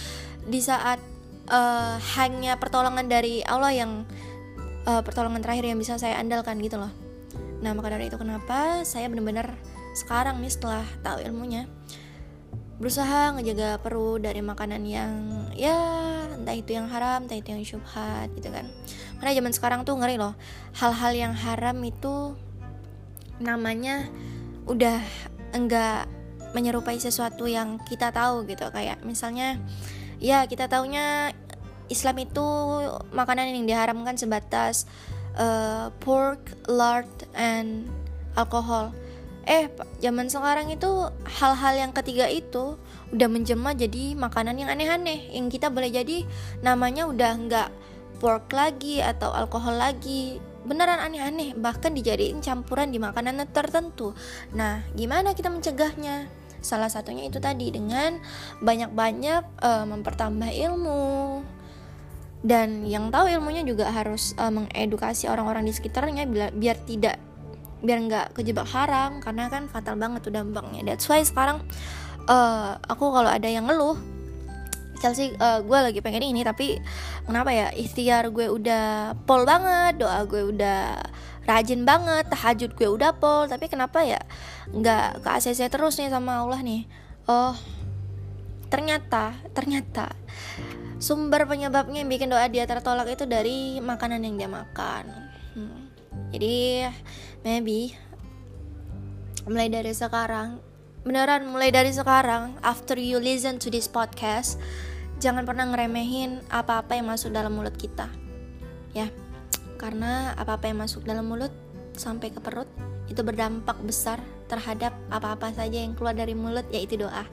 Di 0.45 0.61
saat 0.65 0.99
uh, 1.53 1.97
hanya 2.17 2.57
pertolongan 2.57 3.07
dari 3.07 3.45
Allah 3.45 3.73
yang 3.77 4.09
uh, 4.89 5.03
pertolongan 5.05 5.45
terakhir 5.45 5.69
yang 5.69 5.79
bisa 5.81 6.01
saya 6.01 6.17
andalkan 6.21 6.57
gitu 6.61 6.81
loh. 6.81 6.93
Nah, 7.61 7.73
maka 7.73 7.97
dari 7.97 8.13
itu 8.13 8.21
kenapa 8.21 8.85
saya 8.85 9.09
benar-benar 9.09 9.57
sekarang 9.95 10.43
nih 10.43 10.53
setelah 10.53 10.85
tahu 11.07 11.23
ilmunya 11.23 11.71
berusaha 12.75 13.39
ngejaga 13.39 13.79
perut 13.79 14.19
dari 14.27 14.43
makanan 14.43 14.83
yang 14.83 15.13
ya 15.55 15.79
entah 16.35 16.57
itu 16.59 16.75
yang 16.75 16.91
haram 16.91 17.23
entah 17.23 17.39
itu 17.39 17.55
yang 17.55 17.63
syubhat 17.63 18.29
gitu 18.35 18.51
kan. 18.51 18.67
Karena 19.23 19.33
zaman 19.39 19.53
sekarang 19.55 19.81
tuh 19.87 19.95
ngeri 19.95 20.19
loh 20.19 20.35
hal-hal 20.75 21.13
yang 21.15 21.33
haram 21.33 21.79
itu 21.87 22.35
namanya 23.39 24.11
udah 24.67 24.99
enggak 25.55 26.11
menyerupai 26.55 26.99
sesuatu 26.99 27.47
yang 27.47 27.79
kita 27.87 28.11
tahu 28.11 28.43
gitu. 28.51 28.67
Kayak 28.75 29.03
misalnya 29.07 29.59
ya 30.19 30.47
kita 30.51 30.67
taunya 30.67 31.31
Islam 31.87 32.17
itu 32.27 32.47
makanan 33.15 33.55
yang 33.55 33.69
diharamkan 33.69 34.19
sebatas 34.19 34.89
uh, 35.39 35.95
pork, 36.03 36.59
lard, 36.67 37.11
and 37.39 37.87
alkohol 38.35 38.91
eh 39.45 39.69
zaman 40.01 40.33
sekarang 40.33 40.73
itu 40.73 40.89
hal-hal 41.41 41.75
yang 41.77 41.93
ketiga 41.93 42.29
itu 42.29 42.81
udah 43.13 43.29
menjelma 43.29 43.77
jadi 43.77 44.17
makanan 44.17 44.57
yang 44.57 44.73
aneh-aneh. 44.73 45.31
Yang 45.33 45.61
kita 45.61 45.69
boleh 45.69 45.93
jadi 45.93 46.25
namanya 46.65 47.09
udah 47.09 47.33
nggak 47.37 47.69
pork 48.19 48.51
lagi 48.57 49.05
atau 49.05 49.31
alkohol 49.33 49.77
lagi. 49.77 50.41
Beneran 50.65 50.97
aneh-aneh 50.97 51.53
bahkan 51.53 51.93
dijadiin 51.93 52.41
campuran 52.41 52.89
di 52.89 52.97
makanan 52.97 53.45
tertentu. 53.53 54.17
Nah 54.57 54.81
gimana 54.97 55.37
kita 55.37 55.53
mencegahnya? 55.53 56.27
Salah 56.65 56.89
satunya 56.89 57.29
itu 57.29 57.37
tadi 57.37 57.69
dengan 57.69 58.17
banyak-banyak 58.65 59.61
uh, 59.61 59.85
mempertambah 59.85 60.49
ilmu. 60.49 61.45
Dan 62.45 62.85
yang 62.85 63.09
tahu 63.13 63.29
ilmunya 63.29 63.65
juga 63.65 63.89
harus 63.93 64.33
uh, 64.37 64.53
mengedukasi 64.53 65.29
orang-orang 65.29 65.65
di 65.65 65.73
sekitarnya 65.73 66.29
biar, 66.29 66.53
biar 66.53 66.77
tidak 66.85 67.17
biar 67.85 67.99
nggak 68.09 68.27
kejebak 68.35 68.67
haram 68.73 69.21
karena 69.21 69.53
kan 69.53 69.69
fatal 69.69 69.95
banget 70.01 70.25
tuh 70.25 70.33
dampaknya. 70.33 70.83
That's 70.83 71.07
why 71.07 71.21
sekarang 71.21 71.61
uh, 72.27 72.81
aku 72.81 73.13
kalau 73.13 73.29
ada 73.29 73.47
yang 73.47 73.69
ngeluh 73.69 74.01
Chelsea 75.05 75.37
uh, 75.37 75.61
gue 75.61 75.79
lagi 75.79 76.01
pengen 76.01 76.25
ini 76.25 76.41
tapi 76.41 76.81
kenapa 77.29 77.53
ya? 77.53 77.69
Ikhtiar 77.77 78.33
gue 78.33 78.49
udah 78.49 79.13
pol 79.29 79.45
banget 79.45 80.01
doa 80.01 80.25
gue 80.25 80.49
udah 80.49 80.97
rajin 81.45 81.85
banget 81.85 82.25
tahajud 82.33 82.73
gue 82.73 82.89
udah 82.89 83.13
pol 83.21 83.45
tapi 83.45 83.69
kenapa 83.69 84.01
ya 84.01 84.21
nggak 84.73 85.21
ke 85.21 85.29
ACC 85.29 85.69
terus 85.69 86.01
nih 86.01 86.09
sama 86.09 86.41
Allah 86.41 86.65
nih? 86.65 86.89
Oh 87.29 87.53
ternyata 88.73 89.39
ternyata 89.55 90.11
sumber 90.99 91.47
penyebabnya 91.47 92.03
yang 92.03 92.11
bikin 92.11 92.33
doa 92.33 92.49
dia 92.49 92.65
tertolak 92.67 93.07
itu 93.13 93.29
dari 93.29 93.79
makanan 93.79 94.25
yang 94.25 94.35
dia 94.35 94.51
makan. 94.51 95.05
Hmm. 95.55 95.87
jadi 96.35 96.91
maybe. 97.45 97.95
Mulai 99.45 99.69
dari 99.69 99.93
sekarang. 99.93 100.59
Beneran 101.05 101.53
mulai 101.53 101.69
dari 101.69 101.93
sekarang 101.93 102.57
after 102.65 102.97
you 102.97 103.21
listen 103.21 103.61
to 103.61 103.69
this 103.69 103.85
podcast 103.87 104.57
jangan 105.21 105.45
pernah 105.45 105.69
ngeremehin 105.69 106.41
apa-apa 106.49 106.97
yang 106.97 107.13
masuk 107.13 107.31
dalam 107.31 107.53
mulut 107.53 107.77
kita. 107.77 108.09
Ya. 108.97 109.13
Karena 109.77 110.33
apa-apa 110.41 110.73
yang 110.73 110.81
masuk 110.81 111.05
dalam 111.05 111.29
mulut 111.29 111.53
sampai 111.95 112.33
ke 112.33 112.41
perut 112.41 112.67
itu 113.07 113.21
berdampak 113.21 113.77
besar 113.85 114.19
terhadap 114.47 114.93
apa-apa 115.09 115.53
saja 115.57 115.81
yang 115.81 115.97
keluar 115.97 116.13
dari 116.13 116.37
mulut 116.37 116.67
yaitu 116.69 117.01
doa. 117.01 117.25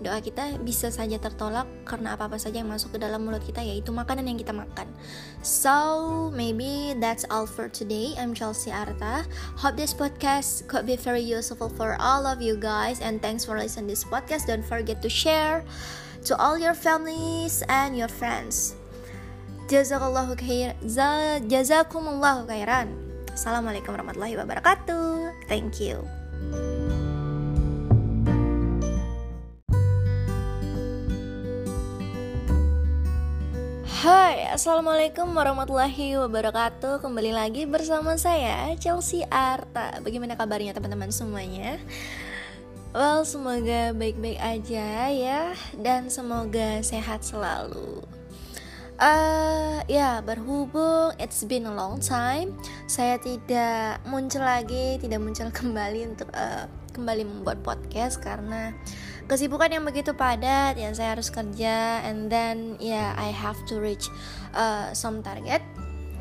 Doa 0.00 0.18
kita 0.20 0.56
bisa 0.64 0.88
saja 0.88 1.20
tertolak 1.20 1.68
karena 1.84 2.16
apa-apa 2.16 2.40
saja 2.40 2.64
yang 2.64 2.70
masuk 2.72 2.96
ke 2.96 2.98
dalam 3.00 3.24
mulut 3.24 3.44
kita 3.44 3.60
yaitu 3.60 3.92
makanan 3.92 4.24
yang 4.28 4.38
kita 4.40 4.52
makan. 4.56 4.88
So, 5.44 6.30
maybe 6.32 6.96
that's 6.96 7.28
all 7.28 7.44
for 7.44 7.68
today. 7.68 8.16
I'm 8.16 8.32
Chelsea 8.32 8.72
Arta. 8.72 9.28
Hope 9.60 9.76
this 9.76 9.92
podcast 9.92 10.66
could 10.66 10.88
be 10.88 10.96
very 10.96 11.22
useful 11.22 11.68
for 11.68 11.96
all 12.00 12.24
of 12.24 12.40
you 12.40 12.56
guys 12.56 13.04
and 13.04 13.20
thanks 13.20 13.44
for 13.44 13.60
listening 13.60 13.92
this 13.92 14.04
podcast. 14.04 14.48
Don't 14.48 14.64
forget 14.64 15.04
to 15.04 15.10
share 15.12 15.64
to 16.24 16.32
all 16.40 16.56
your 16.56 16.74
families 16.74 17.60
and 17.68 17.92
your 17.96 18.08
friends. 18.08 18.76
Jazakallahu. 19.68 20.36
Jazakumullahu 21.48 22.44
khairan. 22.44 22.92
Assalamualaikum 23.32 23.96
warahmatullahi 23.96 24.36
wabarakatuh. 24.38 25.48
Thank 25.50 25.80
you. 25.80 26.23
Hai, 34.04 34.44
Assalamualaikum 34.52 35.32
warahmatullahi 35.32 36.20
wabarakatuh. 36.20 37.00
Kembali 37.00 37.32
lagi 37.32 37.64
bersama 37.64 38.20
saya, 38.20 38.76
Chelsea 38.76 39.24
Arta. 39.32 39.96
Bagaimana 40.04 40.36
kabarnya 40.36 40.76
teman-teman 40.76 41.08
semuanya? 41.08 41.80
Well, 42.94 43.26
semoga 43.26 43.90
baik-baik 43.90 44.38
aja 44.38 45.10
ya 45.10 45.50
Dan 45.74 46.06
semoga 46.14 46.78
sehat 46.78 47.26
selalu 47.26 48.13
Uh, 48.94 49.82
ya 49.90 50.22
berhubung 50.22 51.10
it's 51.18 51.42
been 51.42 51.66
a 51.66 51.74
long 51.74 51.98
time 51.98 52.54
saya 52.86 53.18
tidak 53.18 53.98
muncul 54.06 54.38
lagi 54.38 55.02
tidak 55.02 55.18
muncul 55.18 55.50
kembali 55.58 56.14
untuk 56.14 56.30
uh, 56.30 56.70
kembali 56.94 57.26
membuat 57.26 57.58
podcast 57.66 58.22
karena 58.22 58.70
kesibukan 59.26 59.74
yang 59.74 59.82
begitu 59.82 60.14
padat 60.14 60.78
yang 60.78 60.94
saya 60.94 61.18
harus 61.18 61.26
kerja 61.26 62.06
and 62.06 62.30
then 62.30 62.78
yeah 62.78 63.18
I 63.18 63.34
have 63.34 63.58
to 63.66 63.82
reach 63.82 64.06
uh, 64.54 64.94
some 64.94 65.26
target 65.26 65.58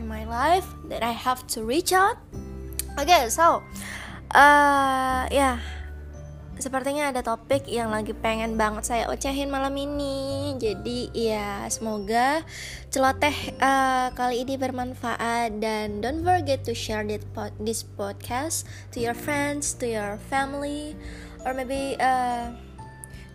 in 0.02 0.10
my 0.10 0.26
life 0.26 0.66
that 0.90 1.06
I 1.06 1.14
have 1.14 1.46
to 1.54 1.62
reach 1.62 1.94
out. 1.94 2.18
Okay 2.98 3.30
so 3.30 3.62
uh, 4.34 5.30
ya 5.30 5.62
yeah 5.62 5.83
sepertinya 6.64 7.12
ada 7.12 7.20
topik 7.20 7.68
yang 7.68 7.92
lagi 7.92 8.16
pengen 8.16 8.56
banget 8.56 8.88
saya 8.88 9.12
ocehin 9.12 9.52
malam 9.52 9.76
ini. 9.76 10.56
Jadi 10.56 11.12
ya 11.12 11.68
semoga 11.68 12.40
celoteh 12.88 13.60
uh, 13.60 14.16
kali 14.16 14.48
ini 14.48 14.56
bermanfaat 14.56 15.60
dan 15.60 16.00
don't 16.00 16.24
forget 16.24 16.64
to 16.64 16.72
share 16.72 17.04
this 17.60 17.84
podcast 18.00 18.64
to 18.96 19.04
your 19.04 19.12
friends, 19.12 19.76
to 19.76 19.92
your 19.92 20.16
family, 20.32 20.96
or 21.44 21.52
maybe 21.52 22.00
uh, 22.00 22.56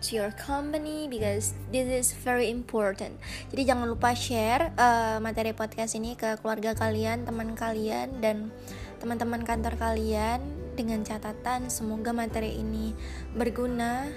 to 0.01 0.17
your 0.17 0.33
company 0.33 1.05
because 1.05 1.53
this 1.69 1.85
is 1.85 2.09
very 2.25 2.49
important. 2.49 3.13
Jadi 3.53 3.61
jangan 3.69 3.93
lupa 3.93 4.17
share 4.17 4.73
uh, 4.73 5.21
materi 5.21 5.53
podcast 5.53 5.93
ini 5.93 6.17
ke 6.17 6.33
keluarga 6.41 6.73
kalian, 6.73 7.29
teman 7.29 7.53
kalian 7.53 8.09
dan 8.25 8.49
teman-teman 8.97 9.45
kantor 9.45 9.77
kalian 9.77 10.58
dengan 10.79 11.03
catatan 11.03 11.67
semoga 11.67 12.15
materi 12.15 12.55
ini 12.55 12.95
berguna 13.35 14.07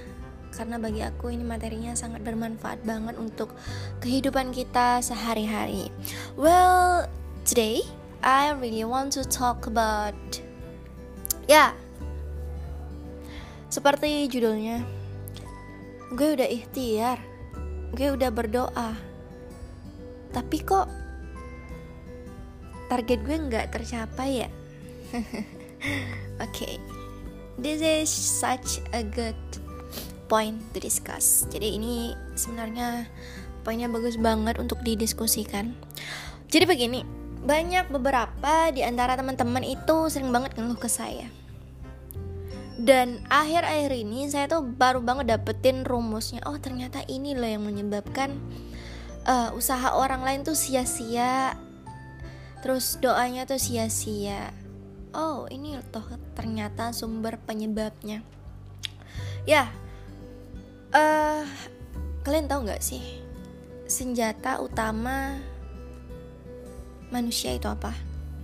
karena 0.55 0.79
bagi 0.79 1.03
aku 1.03 1.35
ini 1.35 1.43
materinya 1.43 1.91
sangat 1.99 2.23
bermanfaat 2.23 2.87
banget 2.87 3.19
untuk 3.19 3.51
kehidupan 3.99 4.55
kita 4.55 5.03
sehari-hari. 5.03 5.91
Well, 6.39 7.11
today 7.43 7.83
I 8.23 8.55
really 8.55 8.87
want 8.87 9.19
to 9.19 9.27
talk 9.27 9.67
about 9.67 10.15
ya 11.51 11.51
yeah, 11.51 11.71
seperti 13.67 14.31
judulnya 14.31 14.87
gue 16.15 16.39
udah 16.39 16.47
ikhtiar 16.47 17.19
gue 17.99 18.15
udah 18.15 18.31
berdoa 18.31 18.95
tapi 20.31 20.63
kok 20.63 20.87
target 22.87 23.19
gue 23.27 23.37
nggak 23.51 23.75
tercapai 23.75 24.47
ya 24.47 24.51
okay. 26.45 26.79
This 27.61 27.85
is 27.85 28.11
such 28.11 28.81
a 28.97 29.05
good 29.05 29.39
point 30.27 30.59
to 30.73 30.81
discuss. 30.81 31.45
Jadi 31.53 31.77
ini 31.77 32.17
sebenarnya 32.35 33.07
poinnya 33.63 33.87
bagus 33.93 34.17
banget 34.17 34.57
untuk 34.57 34.81
didiskusikan. 34.81 35.77
Jadi 36.49 36.65
begini 36.65 37.01
banyak 37.43 37.93
beberapa 37.93 38.73
di 38.73 38.81
antara 38.81 39.19
teman-teman 39.19 39.63
itu 39.67 40.09
sering 40.09 40.33
banget 40.33 40.57
ngeluh 40.57 40.81
ke 40.81 40.89
saya. 40.89 41.29
Dan 42.83 43.23
akhir-akhir 43.31 43.93
ini 43.95 44.27
saya 44.27 44.49
tuh 44.51 44.65
baru 44.65 45.05
banget 45.05 45.39
dapetin 45.39 45.87
rumusnya 45.87 46.43
oh 46.49 46.59
ternyata 46.59 47.05
ini 47.07 47.37
loh 47.37 47.47
yang 47.47 47.63
menyebabkan 47.63 48.43
uh, 49.29 49.55
usaha 49.55 49.93
orang 49.93 50.25
lain 50.25 50.41
tuh 50.43 50.57
sia-sia. 50.57 51.55
Terus 52.65 52.97
doanya 52.99 53.45
tuh 53.45 53.61
sia-sia 53.61 54.62
oh 55.13 55.49
ini 55.49 55.77
toh 55.93 56.05
ternyata 56.37 56.91
sumber 56.93 57.41
penyebabnya. 57.41 58.25
Ya 59.45 59.69
uh, 60.93 61.45
kalian 62.23 62.47
tahu 62.47 62.69
nggak 62.69 62.85
sih 62.85 63.03
senjata 63.89 64.61
utama 64.61 65.37
manusia 67.13 67.53
itu 67.53 67.69
apa? 67.69 67.93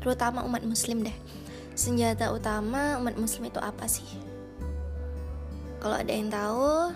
Terutama 0.04 0.44
umat 0.44 0.64
muslim 0.64 1.04
deh. 1.04 1.16
Senjata 1.72 2.34
utama 2.34 2.98
umat 3.00 3.16
muslim 3.16 3.48
itu 3.48 3.60
apa 3.62 3.88
sih? 3.88 4.06
Kalau 5.78 5.94
ada 5.94 6.10
yang 6.10 6.28
tahu 6.28 6.92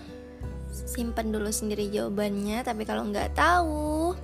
simpan 0.73 1.31
dulu 1.31 1.53
sendiri 1.53 1.87
jawabannya 1.93 2.65
tapi 2.65 2.81
kalau 2.83 3.05
nggak 3.05 3.37
tahu 3.37 4.17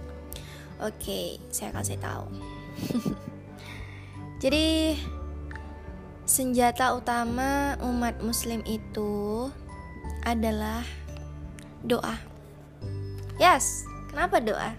oke 0.81 0.93
okay, 0.99 1.41
saya 1.49 1.73
kasih 1.73 1.97
tahu. 1.97 2.27
Jadi 4.43 4.95
senjata 6.29 6.93
utama 6.93 7.73
umat 7.81 8.21
muslim 8.21 8.61
itu 8.69 9.49
adalah 10.21 10.85
doa 11.81 12.21
yes 13.41 13.81
kenapa 14.13 14.37
doa 14.37 14.77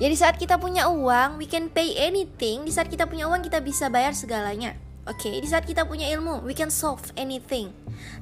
jadi 0.00 0.16
saat 0.16 0.40
kita 0.40 0.56
punya 0.56 0.88
uang, 0.88 1.36
we 1.36 1.44
can 1.44 1.68
pay 1.68 1.92
anything. 2.00 2.64
Di 2.64 2.72
saat 2.72 2.88
kita 2.88 3.04
punya 3.04 3.28
uang, 3.28 3.44
kita 3.44 3.60
bisa 3.60 3.92
bayar 3.92 4.16
segalanya. 4.16 4.72
Oke, 5.04 5.28
okay? 5.28 5.36
di 5.36 5.44
saat 5.44 5.68
kita 5.68 5.84
punya 5.84 6.08
ilmu, 6.16 6.40
we 6.40 6.56
can 6.56 6.72
solve 6.72 7.04
anything. 7.20 7.68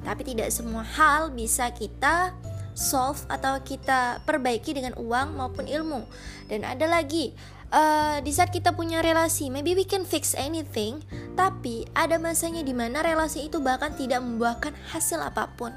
Tapi 0.03 0.27
tidak 0.27 0.51
semua 0.51 0.83
hal 0.83 1.31
bisa 1.31 1.71
kita 1.71 2.35
solve 2.75 3.23
atau 3.31 3.63
kita 3.63 4.19
perbaiki 4.27 4.75
dengan 4.75 4.91
uang 4.99 5.39
maupun 5.39 5.71
ilmu. 5.71 6.03
Dan 6.51 6.67
ada 6.67 6.83
lagi, 6.83 7.31
uh, 7.73 8.17
di 8.21 8.31
saat 8.33 8.53
kita 8.53 8.75
punya 8.75 9.01
relasi, 9.01 9.49
maybe 9.49 9.73
we 9.73 9.85
can 9.85 10.05
fix 10.05 10.37
anything. 10.37 11.01
Tapi 11.33 11.87
ada 11.97 12.19
masanya 12.19 12.61
di 12.61 12.75
mana 12.75 13.01
relasi 13.01 13.47
itu 13.47 13.57
bahkan 13.63 13.95
tidak 13.95 14.21
membuahkan 14.21 14.75
hasil 14.93 15.21
apa 15.21 15.49
pun. 15.55 15.71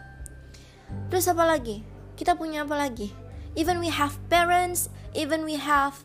Terus 1.09 1.29
apa 1.29 1.45
lagi? 1.49 1.85
Kita 2.19 2.37
punya 2.37 2.69
apa 2.69 2.77
lagi? 2.77 3.23
even 3.55 3.81
we 3.81 3.89
have 3.89 4.17
parents 4.33 4.89
even 5.13 5.45
we 5.45 5.57
have 5.61 5.97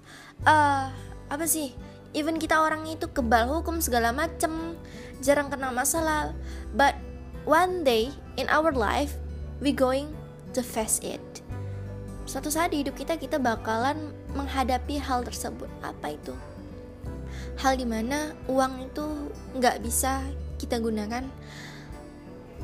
uh, 0.44 0.92
apa 1.32 1.46
sih 1.48 1.72
even 2.12 2.40
kita 2.40 2.60
orang 2.60 2.84
itu 2.88 3.08
kebal 3.12 3.48
hukum 3.48 3.80
segala 3.80 4.12
macem 4.12 4.76
jarang 5.24 5.48
kena 5.48 5.72
masalah 5.72 6.36
but 6.76 6.96
one 7.48 7.84
day 7.88 8.12
in 8.36 8.48
our 8.52 8.76
life 8.76 9.16
we 9.64 9.72
going 9.72 10.12
to 10.52 10.60
face 10.60 11.00
it 11.04 11.24
suatu 12.28 12.52
saat 12.52 12.76
di 12.76 12.84
hidup 12.84 12.94
kita 13.00 13.16
kita 13.16 13.40
bakalan 13.40 14.12
menghadapi 14.36 15.00
hal 15.00 15.24
tersebut. 15.24 15.72
Apa 15.80 16.14
itu? 16.14 16.36
Hal 17.58 17.80
di 17.80 17.88
mana 17.88 18.36
uang 18.52 18.92
itu 18.92 19.32
nggak 19.56 19.80
bisa 19.82 20.22
kita 20.60 20.78
gunakan. 20.84 21.24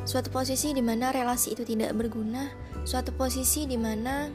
Suatu 0.04 0.28
posisi 0.30 0.76
di 0.76 0.84
mana 0.84 1.16
relasi 1.16 1.56
itu 1.56 1.64
tidak 1.64 1.96
berguna. 1.96 2.52
Suatu 2.84 3.16
posisi 3.16 3.64
di 3.64 3.80
mana 3.80 4.28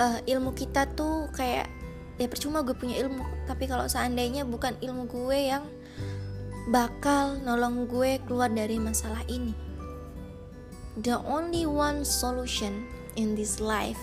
uh, 0.00 0.18
ilmu 0.24 0.56
kita 0.56 0.88
tuh 0.96 1.28
kayak 1.36 1.68
ya 2.16 2.26
percuma 2.32 2.64
gue 2.64 2.72
punya 2.72 2.96
ilmu 3.04 3.44
tapi 3.44 3.68
kalau 3.68 3.84
seandainya 3.84 4.48
bukan 4.48 4.72
ilmu 4.80 5.04
gue 5.04 5.52
yang 5.52 5.68
bakal 6.72 7.36
nolong 7.44 7.84
gue 7.84 8.16
keluar 8.24 8.48
dari 8.48 8.80
masalah 8.80 9.20
ini. 9.28 9.52
The 10.96 11.20
only 11.28 11.68
one 11.68 12.08
solution 12.08 12.88
in 13.20 13.36
this 13.36 13.60
life 13.60 14.00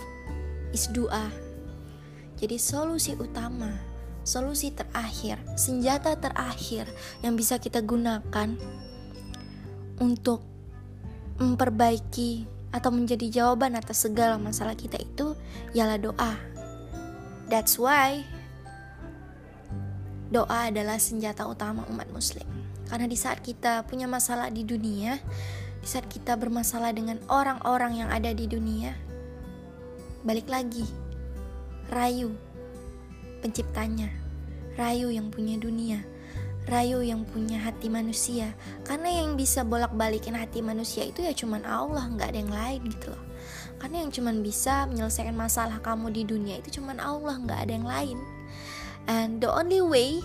is 0.75 0.89
doa 0.91 1.29
jadi 2.35 2.59
solusi 2.59 3.15
utama 3.15 3.77
solusi 4.27 4.73
terakhir 4.75 5.39
senjata 5.55 6.17
terakhir 6.19 6.89
yang 7.23 7.37
bisa 7.37 7.61
kita 7.61 7.79
gunakan 7.79 8.57
untuk 10.01 10.41
memperbaiki 11.37 12.49
atau 12.73 12.89
menjadi 12.89 13.29
jawaban 13.29 13.77
atas 13.77 14.09
segala 14.09 14.41
masalah 14.41 14.73
kita 14.73 14.97
itu 14.97 15.37
ialah 15.77 16.01
doa. 16.01 16.33
That's 17.45 17.77
why 17.77 18.25
doa 20.33 20.73
adalah 20.73 20.97
senjata 20.97 21.45
utama 21.45 21.85
umat 21.93 22.09
muslim. 22.09 22.49
Karena 22.89 23.05
di 23.05 23.17
saat 23.17 23.45
kita 23.45 23.85
punya 23.85 24.09
masalah 24.09 24.49
di 24.49 24.65
dunia, 24.65 25.21
di 25.81 25.87
saat 25.87 26.09
kita 26.09 26.33
bermasalah 26.33 26.89
dengan 26.93 27.21
orang-orang 27.29 28.01
yang 28.05 28.09
ada 28.09 28.33
di 28.33 28.49
dunia, 28.49 28.97
balik 30.23 30.47
lagi, 30.47 30.87
rayu 31.91 32.31
penciptanya, 33.43 34.07
rayu 34.79 35.11
yang 35.11 35.27
punya 35.27 35.59
dunia, 35.59 35.99
rayu 36.67 37.03
yang 37.03 37.27
punya 37.27 37.59
hati 37.59 37.91
manusia. 37.91 38.55
Karena 38.87 39.11
yang 39.11 39.35
bisa 39.35 39.67
bolak-balikin 39.67 40.33
hati 40.33 40.63
manusia 40.63 41.03
itu 41.03 41.21
ya 41.23 41.35
cuman 41.35 41.67
Allah 41.67 42.07
nggak 42.07 42.27
ada 42.31 42.39
yang 42.39 42.53
lain 42.55 42.81
gitu 42.87 43.11
loh. 43.11 43.23
Karena 43.83 44.07
yang 44.07 44.11
cuman 44.15 44.39
bisa 44.39 44.87
menyelesaikan 44.87 45.35
masalah 45.35 45.83
kamu 45.83 46.15
di 46.15 46.23
dunia 46.23 46.63
itu 46.63 46.79
cuman 46.79 47.03
Allah 47.03 47.35
nggak 47.43 47.59
ada 47.67 47.73
yang 47.75 47.87
lain. 47.87 48.17
And 49.11 49.43
the 49.43 49.51
only 49.51 49.83
way 49.83 50.23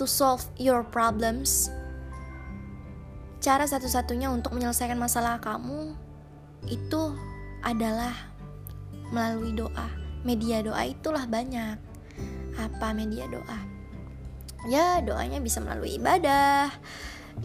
to 0.00 0.08
solve 0.08 0.48
your 0.56 0.80
problems 0.80 1.68
cara 3.42 3.66
satu-satunya 3.68 4.32
untuk 4.32 4.56
menyelesaikan 4.56 4.96
masalah 4.96 5.36
kamu 5.42 5.92
itu 6.70 7.12
adalah 7.62 8.14
melalui 9.14 9.54
doa. 9.54 9.88
Media 10.22 10.62
doa 10.62 10.82
itulah 10.86 11.26
banyak. 11.26 11.78
Apa 12.58 12.94
media 12.94 13.26
doa? 13.30 13.60
Ya 14.70 15.02
doanya 15.02 15.42
bisa 15.42 15.58
melalui 15.58 15.98
ibadah 15.98 16.70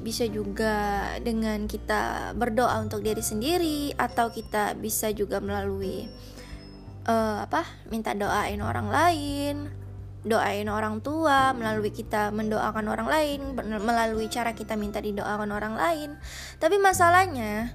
bisa 0.04 0.28
juga 0.28 1.08
dengan 1.24 1.66
kita 1.66 2.36
berdoa 2.36 2.84
untuk 2.84 3.02
diri 3.02 3.24
sendiri 3.24 3.96
atau 3.96 4.30
kita 4.30 4.76
bisa 4.76 5.10
juga 5.16 5.40
melalui 5.40 6.12
uh, 7.08 7.48
apa 7.48 7.64
minta 7.88 8.12
doain 8.12 8.60
orang 8.60 8.92
lain 8.92 9.56
doain 10.28 10.68
orang 10.68 11.00
tua 11.00 11.56
melalui 11.56 11.96
kita 11.96 12.36
mendoakan 12.36 12.86
orang 12.92 13.08
lain 13.08 13.40
melalui 13.64 14.28
cara 14.28 14.52
kita 14.52 14.76
minta 14.76 15.00
didoakan 15.00 15.56
orang 15.56 15.80
lain. 15.80 16.10
Tapi 16.60 16.76
masalahnya 16.84 17.72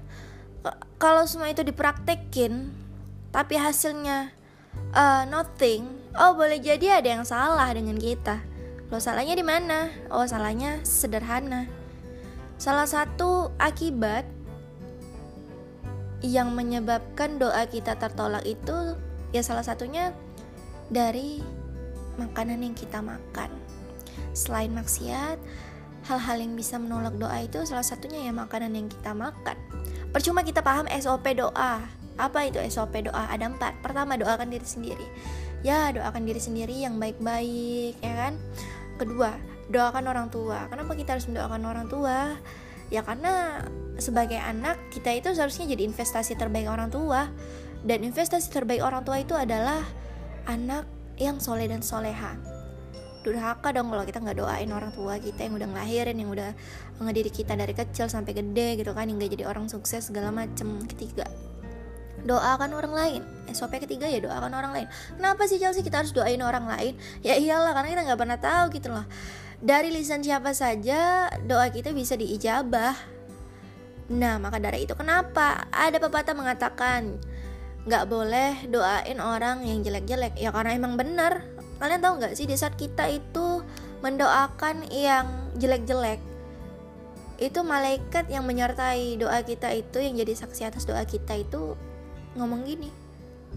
kalau 0.97 1.27
semua 1.27 1.51
itu 1.51 1.61
dipraktekin 1.61 2.71
tapi 3.35 3.59
hasilnya 3.59 4.31
uh, 4.95 5.23
nothing 5.27 5.87
oh 6.15 6.33
boleh 6.37 6.61
jadi 6.61 7.03
ada 7.03 7.09
yang 7.19 7.25
salah 7.27 7.69
dengan 7.75 7.99
kita 7.99 8.53
Lo 8.93 9.01
salahnya 9.01 9.33
di 9.33 9.41
mana? 9.41 9.89
Oh, 10.13 10.21
salahnya 10.21 10.77
sederhana. 10.85 11.65
Salah 12.61 12.85
satu 12.85 13.49
akibat 13.57 14.21
yang 16.21 16.53
menyebabkan 16.53 17.41
doa 17.41 17.65
kita 17.65 17.97
tertolak 17.97 18.45
itu 18.45 18.93
ya 19.33 19.41
salah 19.41 19.65
satunya 19.65 20.13
dari 20.93 21.41
makanan 22.21 22.61
yang 22.61 22.77
kita 22.77 23.01
makan. 23.01 23.49
Selain 24.37 24.69
maksiat, 24.69 25.41
hal-hal 26.05 26.37
yang 26.37 26.53
bisa 26.53 26.77
menolak 26.77 27.17
doa 27.17 27.41
itu 27.41 27.65
salah 27.65 27.81
satunya 27.81 28.29
ya 28.29 28.31
makanan 28.35 28.77
yang 28.77 28.93
kita 28.93 29.17
makan. 29.17 29.57
Percuma 30.13 30.45
kita 30.45 30.61
paham 30.61 30.85
SOP 30.93 31.25
doa. 31.33 31.81
Apa 32.15 32.39
itu 32.45 32.61
SOP 32.69 33.09
doa? 33.09 33.25
Ada 33.27 33.49
empat. 33.49 33.81
Pertama, 33.81 34.13
doakan 34.13 34.53
diri 34.53 34.63
sendiri. 34.63 35.07
Ya, 35.65 35.89
doakan 35.89 36.29
diri 36.29 36.37
sendiri 36.37 36.75
yang 36.85 37.01
baik-baik, 37.01 37.97
ya 37.99 38.13
kan? 38.13 38.37
kedua 38.97 39.35
doakan 39.71 40.05
orang 40.09 40.27
tua 40.29 40.69
kenapa 40.69 40.93
kita 40.93 41.17
harus 41.17 41.25
mendoakan 41.29 41.63
orang 41.65 41.87
tua 41.89 42.37
ya 42.91 43.01
karena 43.01 43.63
sebagai 43.97 44.37
anak 44.37 44.77
kita 44.93 45.13
itu 45.15 45.29
seharusnya 45.33 45.73
jadi 45.73 45.87
investasi 45.87 46.37
terbaik 46.37 46.69
orang 46.69 46.93
tua 46.93 47.31
dan 47.83 48.05
investasi 48.05 48.53
terbaik 48.53 48.83
orang 48.83 49.01
tua 49.03 49.21
itu 49.21 49.33
adalah 49.33 49.81
anak 50.45 50.85
yang 51.17 51.39
soleh 51.39 51.69
dan 51.69 51.81
soleha 51.81 52.37
durhaka 53.23 53.71
dong 53.71 53.87
kalau 53.87 54.03
kita 54.03 54.19
nggak 54.19 54.37
doain 54.37 54.69
orang 54.69 54.91
tua 54.91 55.15
kita 55.17 55.47
yang 55.47 55.55
udah 55.55 55.67
ngelahirin 55.71 56.15
yang 56.19 56.29
udah 56.29 56.51
ngedidik 56.99 57.43
kita 57.43 57.55
dari 57.55 57.71
kecil 57.71 58.11
sampai 58.11 58.35
gede 58.35 58.83
gitu 58.83 58.91
kan 58.91 59.07
yang 59.07 59.17
jadi 59.17 59.47
orang 59.47 59.71
sukses 59.71 60.11
segala 60.11 60.29
macem. 60.29 60.83
Ketiga 60.85 61.25
doakan 62.23 62.71
orang 62.73 62.93
lain. 62.95 63.21
SOP 63.51 63.77
ketiga 63.83 64.07
ya 64.07 64.23
doakan 64.23 64.51
orang 64.55 64.71
lain. 64.71 64.87
Kenapa 65.19 65.45
sih 65.45 65.59
Chelsea? 65.59 65.83
Kita 65.83 66.01
harus 66.01 66.15
doain 66.15 66.39
orang 66.39 66.65
lain? 66.65 66.95
Ya 67.21 67.35
iyalah 67.35 67.75
karena 67.75 67.89
kita 67.93 68.01
nggak 68.07 68.19
pernah 68.19 68.39
tahu 68.39 68.63
gitu 68.73 68.87
loh. 68.89 69.05
Dari 69.63 69.91
lisan 69.91 70.23
siapa 70.23 70.51
saja 70.55 71.31
doa 71.43 71.67
kita 71.71 71.91
bisa 71.91 72.15
diijabah. 72.15 72.95
Nah 74.11 74.39
maka 74.39 74.59
dari 74.59 74.87
itu 74.87 74.95
kenapa? 74.95 75.67
Ada 75.71 75.99
pepatah 75.99 76.35
mengatakan 76.35 77.19
nggak 77.83 78.03
boleh 78.07 78.67
doain 78.71 79.19
orang 79.19 79.67
yang 79.67 79.83
jelek-jelek. 79.83 80.39
Ya 80.39 80.51
karena 80.55 80.75
emang 80.75 80.95
bener 80.95 81.52
kalian 81.83 81.99
tahu 81.99 82.13
nggak 82.23 82.33
sih 82.39 82.47
di 82.47 82.55
saat 82.55 82.79
kita 82.79 83.11
itu 83.11 83.59
mendoakan 83.99 84.87
yang 84.87 85.27
jelek-jelek 85.59 86.23
itu 87.43 87.59
malaikat 87.59 88.31
yang 88.31 88.47
menyertai 88.47 89.19
doa 89.19 89.43
kita 89.43 89.67
itu 89.75 89.99
yang 89.99 90.15
jadi 90.15 90.31
saksi 90.31 90.71
atas 90.71 90.87
doa 90.87 91.03
kita 91.03 91.35
itu 91.35 91.75
ngomong 92.39 92.63
gini 92.63 93.03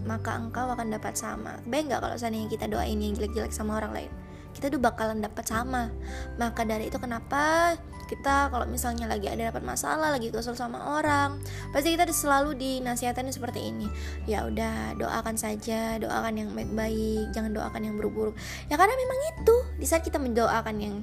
maka 0.05 0.37
engkau 0.37 0.69
akan 0.69 0.93
dapat 0.93 1.17
sama. 1.17 1.57
Baik 1.65 1.89
nggak 1.89 2.01
kalau 2.05 2.15
seandainya 2.19 2.51
kita 2.51 2.69
doain 2.69 2.99
yang 2.99 3.17
jelek-jelek 3.17 3.49
sama 3.49 3.81
orang 3.81 3.95
lain? 3.95 4.11
Kita 4.53 4.69
tuh 4.69 4.77
bakalan 4.77 5.23
dapat 5.23 5.45
sama. 5.47 5.89
Maka 6.37 6.67
dari 6.67 6.91
itu 6.91 7.01
kenapa 7.01 7.73
kita 8.07 8.49
kalau 8.49 8.65
misalnya 8.65 9.05
lagi 9.05 9.27
ada 9.27 9.51
dapat 9.51 9.61
masalah 9.61 10.15
lagi 10.15 10.31
kesel 10.31 10.55
sama 10.55 10.97
orang 10.97 11.37
pasti 11.75 11.93
kita 11.93 12.07
selalu 12.09 12.55
dinasihatin 12.55 13.29
seperti 13.29 13.69
ini. 13.69 13.91
Ya 14.25 14.47
udah 14.47 14.95
doakan 14.95 15.35
saja 15.35 15.99
doakan 15.99 16.33
yang 16.39 16.49
baik-baik 16.55 17.35
jangan 17.35 17.51
doakan 17.51 17.81
yang 17.83 17.95
buruk-buruk. 17.99 18.35
Ya 18.71 18.79
karena 18.79 18.95
memang 18.95 19.19
itu 19.35 19.55
di 19.77 19.85
saat 19.85 20.01
kita 20.07 20.17
mendoakan 20.17 20.75
yang 20.79 20.95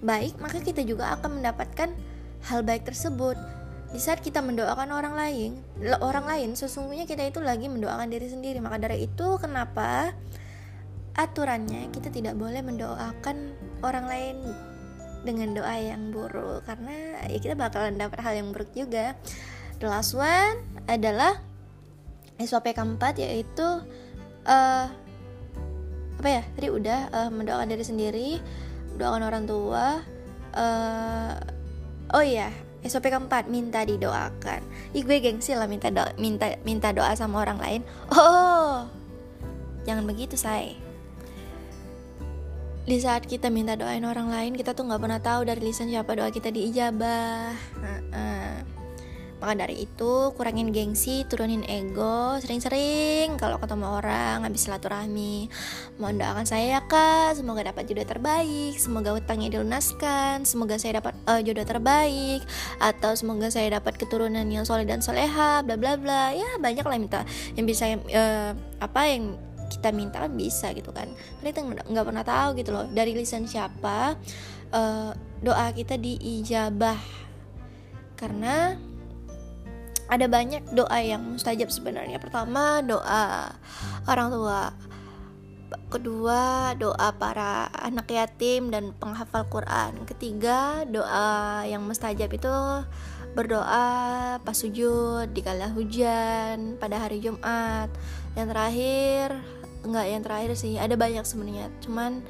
baik 0.00 0.40
maka 0.40 0.64
kita 0.64 0.80
juga 0.82 1.12
akan 1.20 1.44
mendapatkan 1.44 1.92
hal 2.48 2.60
baik 2.64 2.88
tersebut. 2.88 3.36
Di 3.88 4.00
saat 4.00 4.20
kita 4.20 4.44
mendoakan 4.44 4.92
orang 4.92 5.14
lain 5.16 5.50
orang 6.00 6.24
lain 6.28 6.48
sesungguhnya 6.56 7.08
kita 7.08 7.24
itu 7.24 7.40
lagi 7.44 7.68
mendoakan 7.68 8.08
diri 8.08 8.28
sendiri. 8.28 8.58
Maka 8.64 8.80
dari 8.80 9.04
itu 9.04 9.36
kenapa 9.36 10.12
aturannya 11.18 11.90
kita 11.90 12.14
tidak 12.14 12.38
boleh 12.38 12.62
mendoakan 12.62 13.36
orang 13.82 14.06
lain 14.06 14.36
dengan 15.22 15.54
doa 15.56 15.74
yang 15.78 16.10
buruk. 16.10 16.66
Karena 16.66 17.24
ya 17.26 17.38
kita 17.38 17.54
bakalan 17.54 17.98
dapat 17.98 18.18
hal 18.22 18.34
yang 18.38 18.50
buruk 18.50 18.70
juga. 18.74 19.14
The 19.78 19.86
last 19.86 20.14
one 20.18 20.58
adalah 20.90 21.38
SOP 22.38 22.70
keempat 22.74 23.18
yaitu 23.18 23.82
uh, 24.46 24.86
apa 26.18 26.28
ya? 26.28 26.42
Tadi 26.54 26.68
udah 26.70 27.00
uh, 27.14 27.30
mendoakan 27.30 27.70
diri 27.70 27.84
sendiri 27.86 28.30
mendoakan 28.94 29.22
orang 29.22 29.44
tua 29.46 30.02
uh, 30.58 31.34
oh 32.14 32.24
iya 32.24 32.50
SOP 32.82 33.10
keempat 33.10 33.46
minta 33.46 33.82
didoakan. 33.86 34.62
Ih 34.94 35.02
gue 35.06 35.18
gengsi 35.22 35.54
lah 35.54 35.70
minta 35.70 35.90
doa 35.90 36.10
minta 36.18 36.58
minta 36.66 36.90
doa 36.90 37.14
sama 37.14 37.42
orang 37.42 37.58
lain. 37.62 37.80
Oh 38.14 38.98
jangan 39.88 40.04
begitu 40.04 40.36
say 40.36 40.76
di 42.88 42.96
saat 43.04 43.28
kita 43.28 43.52
minta 43.52 43.76
doain 43.76 44.00
orang 44.08 44.32
lain 44.32 44.56
kita 44.56 44.72
tuh 44.72 44.88
nggak 44.88 45.00
pernah 45.04 45.20
tahu 45.20 45.44
dari 45.44 45.60
lisan 45.60 45.92
siapa 45.92 46.16
doa 46.16 46.32
kita 46.32 46.48
diijabah. 46.48 47.52
Maka 49.38 49.54
dari 49.54 49.86
itu 49.86 50.34
kurangin 50.34 50.74
gengsi 50.74 51.22
turunin 51.30 51.62
ego 51.70 52.42
sering-sering 52.42 53.38
kalau 53.38 53.62
ketemu 53.62 53.86
orang 54.02 54.42
habis 54.42 54.66
silaturahmi. 54.66 55.46
Mohon 56.02 56.26
doakan 56.26 56.46
saya 56.46 56.66
ya 56.78 56.80
kak. 56.82 57.38
Semoga 57.38 57.70
dapat 57.70 57.86
jodoh 57.86 58.02
terbaik 58.02 58.74
semoga 58.82 59.14
utangnya 59.14 59.54
dilunaskan 59.54 60.42
semoga 60.42 60.74
saya 60.74 60.98
dapat 60.98 61.14
uh, 61.30 61.38
jodoh 61.38 61.62
terbaik 61.62 62.42
atau 62.82 63.14
semoga 63.14 63.46
saya 63.46 63.78
dapat 63.78 63.94
keturunan 63.94 64.42
yang 64.50 64.66
soleh 64.66 64.82
dan 64.82 65.06
soleha 65.06 65.62
bla 65.62 65.78
bla 65.78 65.94
bla. 65.94 66.34
Ya 66.34 66.58
banyak 66.58 66.82
lah 66.82 66.98
minta 66.98 67.22
yang 67.54 67.62
bisa 67.70 67.94
uh, 67.94 68.58
apa 68.82 69.00
yang 69.06 69.38
kita 69.68 69.92
minta 69.92 70.24
kan 70.24 70.32
bisa 70.32 70.72
gitu 70.72 70.90
kan. 70.90 71.08
Karena 71.40 71.48
kita 71.52 71.60
nggak 71.88 72.06
pernah 72.08 72.24
tahu 72.24 72.48
gitu 72.58 72.70
loh 72.72 72.84
dari 72.90 73.12
lisan 73.14 73.44
siapa 73.44 74.16
uh, 74.72 75.12
doa 75.44 75.66
kita 75.76 76.00
diijabah. 76.00 76.98
Karena 78.18 78.74
ada 80.08 80.24
banyak 80.24 80.72
doa 80.72 80.98
yang 81.04 81.36
mustajab 81.36 81.68
sebenarnya. 81.68 82.16
Pertama 82.16 82.80
doa 82.80 83.52
orang 84.08 84.28
tua. 84.32 84.62
Kedua 85.92 86.72
doa 86.80 87.12
para 87.16 87.68
anak 87.76 88.08
yatim 88.08 88.72
dan 88.72 88.96
penghafal 88.96 89.44
Quran. 89.52 90.04
Ketiga 90.08 90.88
doa 90.88 91.64
yang 91.68 91.84
mustajab 91.84 92.32
itu 92.32 92.52
berdoa 93.36 94.40
pas 94.40 94.56
sujud 94.56 95.28
di 95.32 95.40
kala 95.44 95.68
hujan 95.76 96.80
pada 96.80 97.04
hari 97.04 97.20
Jumat. 97.20 97.92
Yang 98.32 98.46
terakhir 98.48 99.28
enggak 99.86 100.06
yang 100.10 100.22
terakhir 100.24 100.50
sih 100.58 100.74
ada 100.78 100.94
banyak 100.94 101.22
sebenarnya. 101.22 101.70
Cuman 101.82 102.22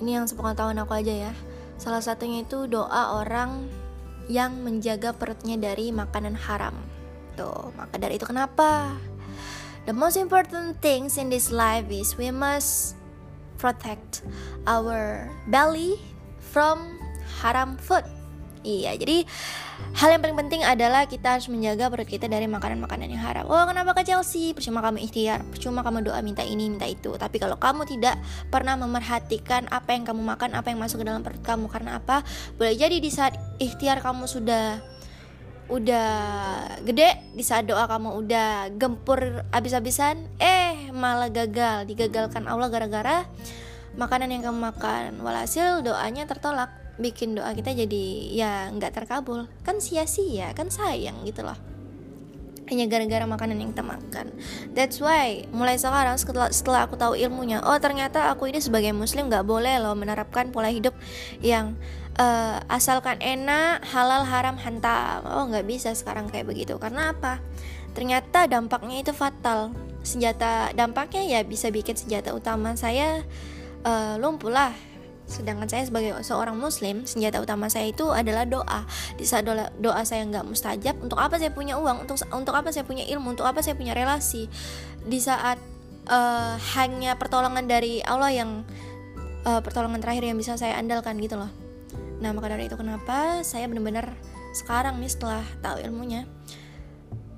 ini 0.00 0.16
yang 0.18 0.26
sepengetahuan 0.28 0.80
aku 0.80 0.96
aja 0.96 1.30
ya. 1.30 1.32
Salah 1.80 2.04
satunya 2.04 2.44
itu 2.44 2.68
doa 2.70 3.18
orang 3.20 3.66
yang 4.30 4.62
menjaga 4.62 5.12
perutnya 5.12 5.58
dari 5.58 5.90
makanan 5.90 6.38
haram. 6.38 6.76
Tuh 7.34 7.74
maka 7.74 7.98
dari 7.98 8.16
itu 8.16 8.26
kenapa? 8.28 8.96
The 9.82 9.96
most 9.96 10.14
important 10.14 10.78
things 10.78 11.18
in 11.18 11.26
this 11.26 11.50
life 11.50 11.90
is 11.90 12.14
we 12.14 12.30
must 12.30 12.94
protect 13.58 14.26
our 14.66 15.30
belly 15.50 15.98
from 16.38 16.98
haram 17.42 17.78
food 17.78 18.02
iya 18.66 18.94
jadi 18.98 19.26
Hal 19.92 20.08
yang 20.08 20.24
paling 20.24 20.38
penting 20.40 20.64
adalah 20.64 21.04
kita 21.04 21.36
harus 21.36 21.52
menjaga 21.52 21.92
perut 21.92 22.08
kita 22.08 22.24
dari 22.24 22.48
makanan-makanan 22.48 23.12
yang 23.12 23.20
haram. 23.20 23.44
Oh, 23.44 23.60
kenapa 23.68 23.92
ke 23.92 24.08
Chelsea? 24.08 24.56
Percuma 24.56 24.80
kamu 24.80 25.04
ikhtiar, 25.04 25.44
percuma 25.44 25.84
kamu 25.84 26.08
doa 26.08 26.24
minta 26.24 26.40
ini, 26.40 26.72
minta 26.72 26.88
itu. 26.88 27.12
Tapi 27.12 27.36
kalau 27.36 27.60
kamu 27.60 27.84
tidak 27.84 28.16
pernah 28.48 28.72
memerhatikan 28.80 29.68
apa 29.68 29.92
yang 29.92 30.08
kamu 30.08 30.24
makan, 30.24 30.56
apa 30.56 30.72
yang 30.72 30.80
masuk 30.80 31.04
ke 31.04 31.06
dalam 31.06 31.20
perut 31.20 31.44
kamu, 31.44 31.68
karena 31.68 32.00
apa? 32.00 32.24
Boleh 32.56 32.72
jadi 32.72 32.96
di 33.04 33.10
saat 33.12 33.36
ikhtiar 33.60 34.00
kamu 34.00 34.24
sudah 34.24 34.80
udah 35.68 36.10
gede 36.84 37.32
di 37.32 37.44
saat 37.44 37.64
doa 37.64 37.88
kamu 37.88 38.18
udah 38.20 38.74
gempur 38.76 39.46
abis-abisan 39.54 40.20
eh 40.36 40.92
malah 40.92 41.32
gagal 41.32 41.88
digagalkan 41.88 42.44
Allah 42.44 42.68
gara-gara 42.68 43.24
makanan 43.96 44.36
yang 44.36 44.52
kamu 44.52 44.58
makan 44.58 45.22
walhasil 45.24 45.80
doanya 45.80 46.28
tertolak 46.28 46.81
bikin 47.02 47.34
doa 47.34 47.50
kita 47.52 47.74
jadi 47.74 48.04
ya 48.30 48.52
nggak 48.70 48.94
terkabul 49.02 49.50
kan 49.66 49.82
sia-sia 49.82 50.54
kan 50.54 50.70
sayang 50.70 51.18
gitu 51.26 51.42
loh 51.42 51.58
hanya 52.72 52.88
gara-gara 52.88 53.28
makanan 53.28 53.60
yang 53.60 53.70
kita 53.76 53.84
makan. 53.84 54.32
That's 54.72 54.96
why 54.96 55.44
mulai 55.52 55.76
sekarang 55.76 56.16
setelah, 56.16 56.48
setelah 56.48 56.88
aku 56.88 56.96
tahu 56.96 57.18
ilmunya, 57.18 57.60
oh 57.60 57.76
ternyata 57.76 58.32
aku 58.32 58.48
ini 58.48 58.64
sebagai 58.64 58.96
muslim 58.96 59.28
nggak 59.28 59.44
boleh 59.44 59.76
loh 59.76 59.92
menerapkan 59.92 60.48
pola 60.48 60.72
hidup 60.72 60.96
yang 61.44 61.76
uh, 62.16 62.64
asalkan 62.72 63.20
enak, 63.20 63.84
halal, 63.92 64.24
haram, 64.24 64.56
hantam. 64.56 65.20
Oh 65.28 65.44
nggak 65.52 65.68
bisa 65.68 65.92
sekarang 65.92 66.32
kayak 66.32 66.48
begitu. 66.48 66.80
Karena 66.80 67.12
apa? 67.12 67.44
Ternyata 67.92 68.48
dampaknya 68.48 69.04
itu 69.04 69.12
fatal. 69.12 69.76
Senjata 70.02 70.72
dampaknya 70.72 71.22
ya 71.22 71.40
bisa 71.44 71.68
bikin 71.68 71.94
senjata 71.94 72.34
utama 72.34 72.74
saya 72.74 73.22
uh, 73.86 74.18
lumpuh 74.18 74.50
lah 74.50 74.74
Sedangkan 75.32 75.64
saya 75.64 75.88
sebagai 75.88 76.12
seorang 76.20 76.60
muslim, 76.60 77.08
senjata 77.08 77.40
utama 77.40 77.72
saya 77.72 77.88
itu 77.88 78.12
adalah 78.12 78.44
doa. 78.44 78.84
Di 79.16 79.24
saat 79.24 79.48
doa, 79.48 79.72
doa 79.80 80.04
saya 80.04 80.28
nggak 80.28 80.44
mustajab, 80.44 81.00
untuk 81.00 81.16
apa 81.16 81.40
saya 81.40 81.48
punya 81.48 81.80
uang? 81.80 82.04
Untuk 82.04 82.20
untuk 82.28 82.52
apa 82.52 82.68
saya 82.68 82.84
punya 82.84 83.08
ilmu? 83.08 83.32
Untuk 83.32 83.48
apa 83.48 83.64
saya 83.64 83.72
punya 83.72 83.96
relasi? 83.96 84.52
Di 85.02 85.18
saat 85.18 85.56
uh, 86.12 86.60
hanya 86.76 87.16
pertolongan 87.16 87.64
dari 87.64 88.04
Allah 88.04 88.28
yang 88.28 88.62
uh, 89.48 89.64
pertolongan 89.64 90.04
terakhir 90.04 90.28
yang 90.28 90.36
bisa 90.36 90.60
saya 90.60 90.76
andalkan 90.76 91.16
gitu 91.16 91.40
loh. 91.40 91.48
Nah, 92.20 92.30
maka 92.30 92.52
dari 92.52 92.68
itu 92.68 92.76
kenapa 92.76 93.40
saya 93.42 93.66
benar-benar 93.66 94.14
sekarang 94.52 95.00
nih 95.00 95.10
setelah 95.10 95.42
tahu 95.64 95.80
ilmunya 95.80 96.28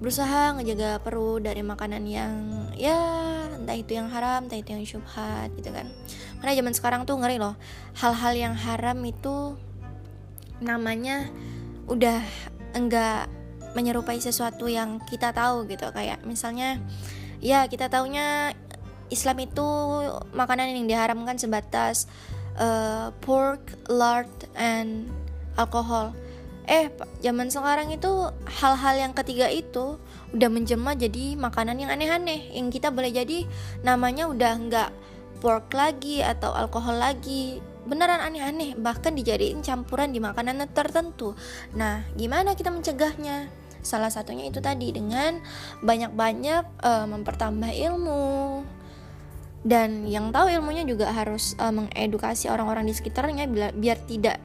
berusaha 0.03 0.59
ngejaga 0.59 0.99
perut 1.01 1.47
dari 1.47 1.63
makanan 1.63 2.03
yang 2.05 2.35
ya 2.75 2.99
entah 3.65 3.77
itu 3.77 3.97
yang 3.97 4.13
haram 4.13 4.45
entah 4.45 4.61
itu 4.61 4.77
yang 4.77 4.85
syubhat 4.85 5.49
gitu 5.57 5.73
kan. 5.73 5.89
Karena 6.39 6.53
zaman 6.53 6.73
sekarang 6.77 7.01
tuh 7.09 7.17
ngeri 7.17 7.41
loh. 7.41 7.57
Hal-hal 7.97 8.37
yang 8.37 8.55
haram 8.55 9.01
itu 9.03 9.57
namanya 10.61 11.33
udah 11.89 12.21
enggak 12.77 13.27
menyerupai 13.73 14.21
sesuatu 14.21 14.69
yang 14.69 15.01
kita 15.09 15.33
tahu 15.33 15.65
gitu. 15.67 15.89
Kayak 15.91 16.21
misalnya 16.29 16.79
ya 17.41 17.65
kita 17.67 17.89
taunya 17.89 18.53
Islam 19.09 19.41
itu 19.43 19.67
makanan 20.37 20.77
yang 20.77 20.87
diharamkan 20.87 21.41
sebatas 21.41 22.07
uh, 22.61 23.11
pork, 23.25 23.75
lard, 23.89 24.31
and 24.55 25.09
alkohol 25.57 26.13
eh 26.65 26.89
zaman 27.21 27.53
sekarang 27.53 27.93
itu 27.93 28.09
hal-hal 28.49 28.95
yang 28.97 29.13
ketiga 29.13 29.53
itu 29.53 30.01
udah 30.35 30.51
menjelma 30.51 30.99
jadi 30.99 31.39
makanan 31.39 31.79
yang 31.79 31.91
aneh-aneh. 31.95 32.51
Yang 32.53 32.83
kita 32.83 32.91
boleh 32.91 33.15
jadi 33.15 33.47
namanya 33.87 34.27
udah 34.27 34.53
nggak 34.67 34.91
pork 35.39 35.71
lagi 35.73 36.21
atau 36.21 36.51
alkohol 36.51 36.99
lagi. 36.99 37.63
Beneran 37.87 38.19
aneh-aneh 38.19 38.75
bahkan 38.75 39.15
dijadiin 39.15 39.63
campuran 39.63 40.11
di 40.11 40.19
makanan 40.19 40.67
tertentu. 40.75 41.39
Nah 41.79 42.03
gimana 42.19 42.59
kita 42.59 42.75
mencegahnya? 42.75 43.49
Salah 43.85 44.09
satunya 44.09 44.49
itu 44.49 44.65
tadi 44.65 44.97
dengan 44.97 45.45
banyak-banyak 45.85 46.65
uh, 46.81 47.07
mempertambah 47.07 47.71
ilmu. 47.71 48.65
Dan 49.65 50.05
yang 50.05 50.29
tahu 50.29 50.53
ilmunya 50.53 50.85
juga 50.85 51.09
harus 51.09 51.57
uh, 51.57 51.73
mengedukasi 51.73 52.53
orang-orang 52.53 52.85
di 52.85 52.93
sekitarnya 52.97 53.49
biar, 53.49 53.73
biar 53.73 53.97
tidak 54.05 54.37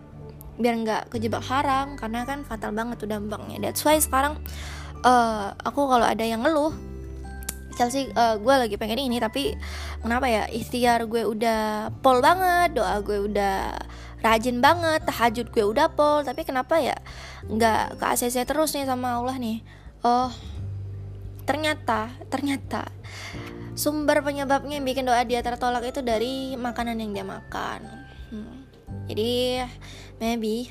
biar 0.60 0.76
nggak 0.76 1.04
kejebak 1.16 1.40
haram 1.48 1.96
karena 1.96 2.28
kan 2.28 2.44
fatal 2.44 2.76
banget 2.76 3.00
tuh 3.00 3.08
dampaknya. 3.08 3.64
That's 3.64 3.80
why 3.88 3.96
sekarang 3.96 4.36
uh, 5.04 5.56
aku 5.64 5.82
kalau 5.88 6.06
ada 6.06 6.24
yang 6.24 6.44
ngeluh 6.44 6.74
Chelsea 7.80 8.12
uh, 8.12 8.36
gue 8.36 8.56
lagi 8.60 8.76
pengen 8.76 9.00
ini 9.00 9.24
tapi 9.24 9.56
kenapa 10.04 10.28
ya 10.28 10.44
ikhtiar 10.52 11.08
gue 11.08 11.24
udah 11.24 11.94
pol 12.04 12.20
banget 12.20 12.76
doa 12.76 13.00
gue 13.00 13.24
udah 13.24 13.72
rajin 14.20 14.60
banget 14.60 15.08
tahajud 15.08 15.48
gue 15.48 15.64
udah 15.64 15.88
pol 15.96 16.28
tapi 16.28 16.44
kenapa 16.44 16.84
ya 16.84 17.00
nggak 17.48 17.96
ke 17.96 18.04
ACC 18.04 18.44
terus 18.44 18.76
nih 18.76 18.84
sama 18.84 19.16
Allah 19.16 19.40
nih 19.40 19.64
oh 20.04 20.28
ternyata 21.48 22.12
ternyata 22.28 22.92
sumber 23.80 24.20
penyebabnya 24.28 24.76
yang 24.76 24.86
bikin 24.86 25.08
doa 25.08 25.24
dia 25.24 25.40
tertolak 25.40 25.88
itu 25.88 26.04
dari 26.04 26.60
makanan 26.60 27.00
yang 27.00 27.16
dia 27.16 27.24
makan 27.24 27.80
hmm. 28.36 28.58
jadi 29.08 29.64
maybe 30.20 30.68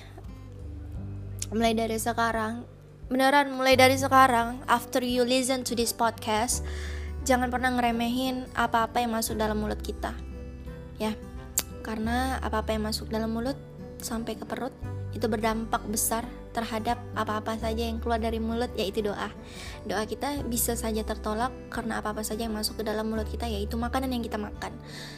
mulai 1.48 1.72
dari 1.72 1.96
sekarang 1.96 2.68
beneran 3.08 3.56
mulai 3.56 3.72
dari 3.72 3.96
sekarang 3.96 4.60
after 4.68 5.00
you 5.00 5.24
listen 5.24 5.64
to 5.64 5.72
this 5.72 5.96
podcast 5.96 6.60
jangan 7.24 7.48
pernah 7.48 7.72
ngeremehin 7.72 8.44
apa-apa 8.52 9.00
yang 9.00 9.16
masuk 9.16 9.40
dalam 9.40 9.56
mulut 9.56 9.80
kita. 9.80 10.12
Ya 11.00 11.16
karena 11.80 12.36
apa-apa 12.44 12.76
yang 12.76 12.84
masuk 12.84 13.08
dalam 13.08 13.32
mulut 13.32 13.56
sampai 14.04 14.36
ke 14.36 14.44
perut 14.44 14.76
itu 15.16 15.24
berdampak 15.24 15.80
besar 15.88 16.20
terhadap 16.52 17.00
apa-apa 17.18 17.58
saja 17.58 17.82
yang 17.82 17.98
keluar 17.98 18.22
dari 18.22 18.38
mulut 18.38 18.70
yaitu 18.78 19.02
doa. 19.02 19.34
Doa 19.82 20.06
kita 20.06 20.46
bisa 20.46 20.78
saja 20.78 21.02
tertolak 21.02 21.50
karena 21.68 21.98
apa-apa 21.98 22.22
saja 22.22 22.46
yang 22.46 22.54
masuk 22.54 22.78
ke 22.78 22.86
dalam 22.86 23.10
mulut 23.10 23.26
kita 23.26 23.50
yaitu 23.50 23.74
makanan 23.74 24.14
yang 24.14 24.22
kita 24.22 24.38
makan. 24.38 24.70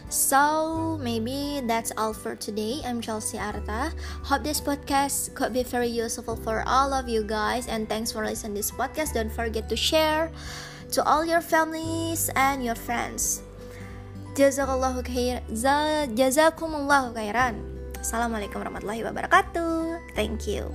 So, 0.09 0.97
maybe 0.97 1.61
that's 1.69 1.93
all 2.01 2.17
for 2.17 2.33
today. 2.33 2.81
I'm 2.81 3.05
Chelsea 3.05 3.37
Arta. 3.37 3.93
Hope 4.25 4.41
this 4.41 4.65
podcast 4.65 5.37
could 5.37 5.53
be 5.53 5.61
very 5.61 5.93
useful 5.93 6.41
for 6.41 6.65
all 6.65 6.97
of 6.97 7.05
you 7.05 7.21
guys 7.21 7.69
and 7.69 7.85
thanks 7.85 8.09
for 8.09 8.25
listening 8.25 8.57
this 8.57 8.73
podcast. 8.73 9.13
Don't 9.13 9.31
forget 9.31 9.69
to 9.69 9.77
share 9.77 10.33
to 10.97 11.05
all 11.05 11.23
your 11.23 11.45
families 11.45 12.33
and 12.33 12.65
your 12.65 12.79
friends. 12.79 13.45
Jazakallahu 14.35 15.05
khair. 15.05 15.45
Jazakumullahu 16.17 17.13
khairan. 17.13 17.61
Assalamualaikum 18.01 18.65
warahmatullahi 18.65 19.05
wabarakatuh. 19.05 20.01
Thank 20.17 20.49
you. 20.49 20.73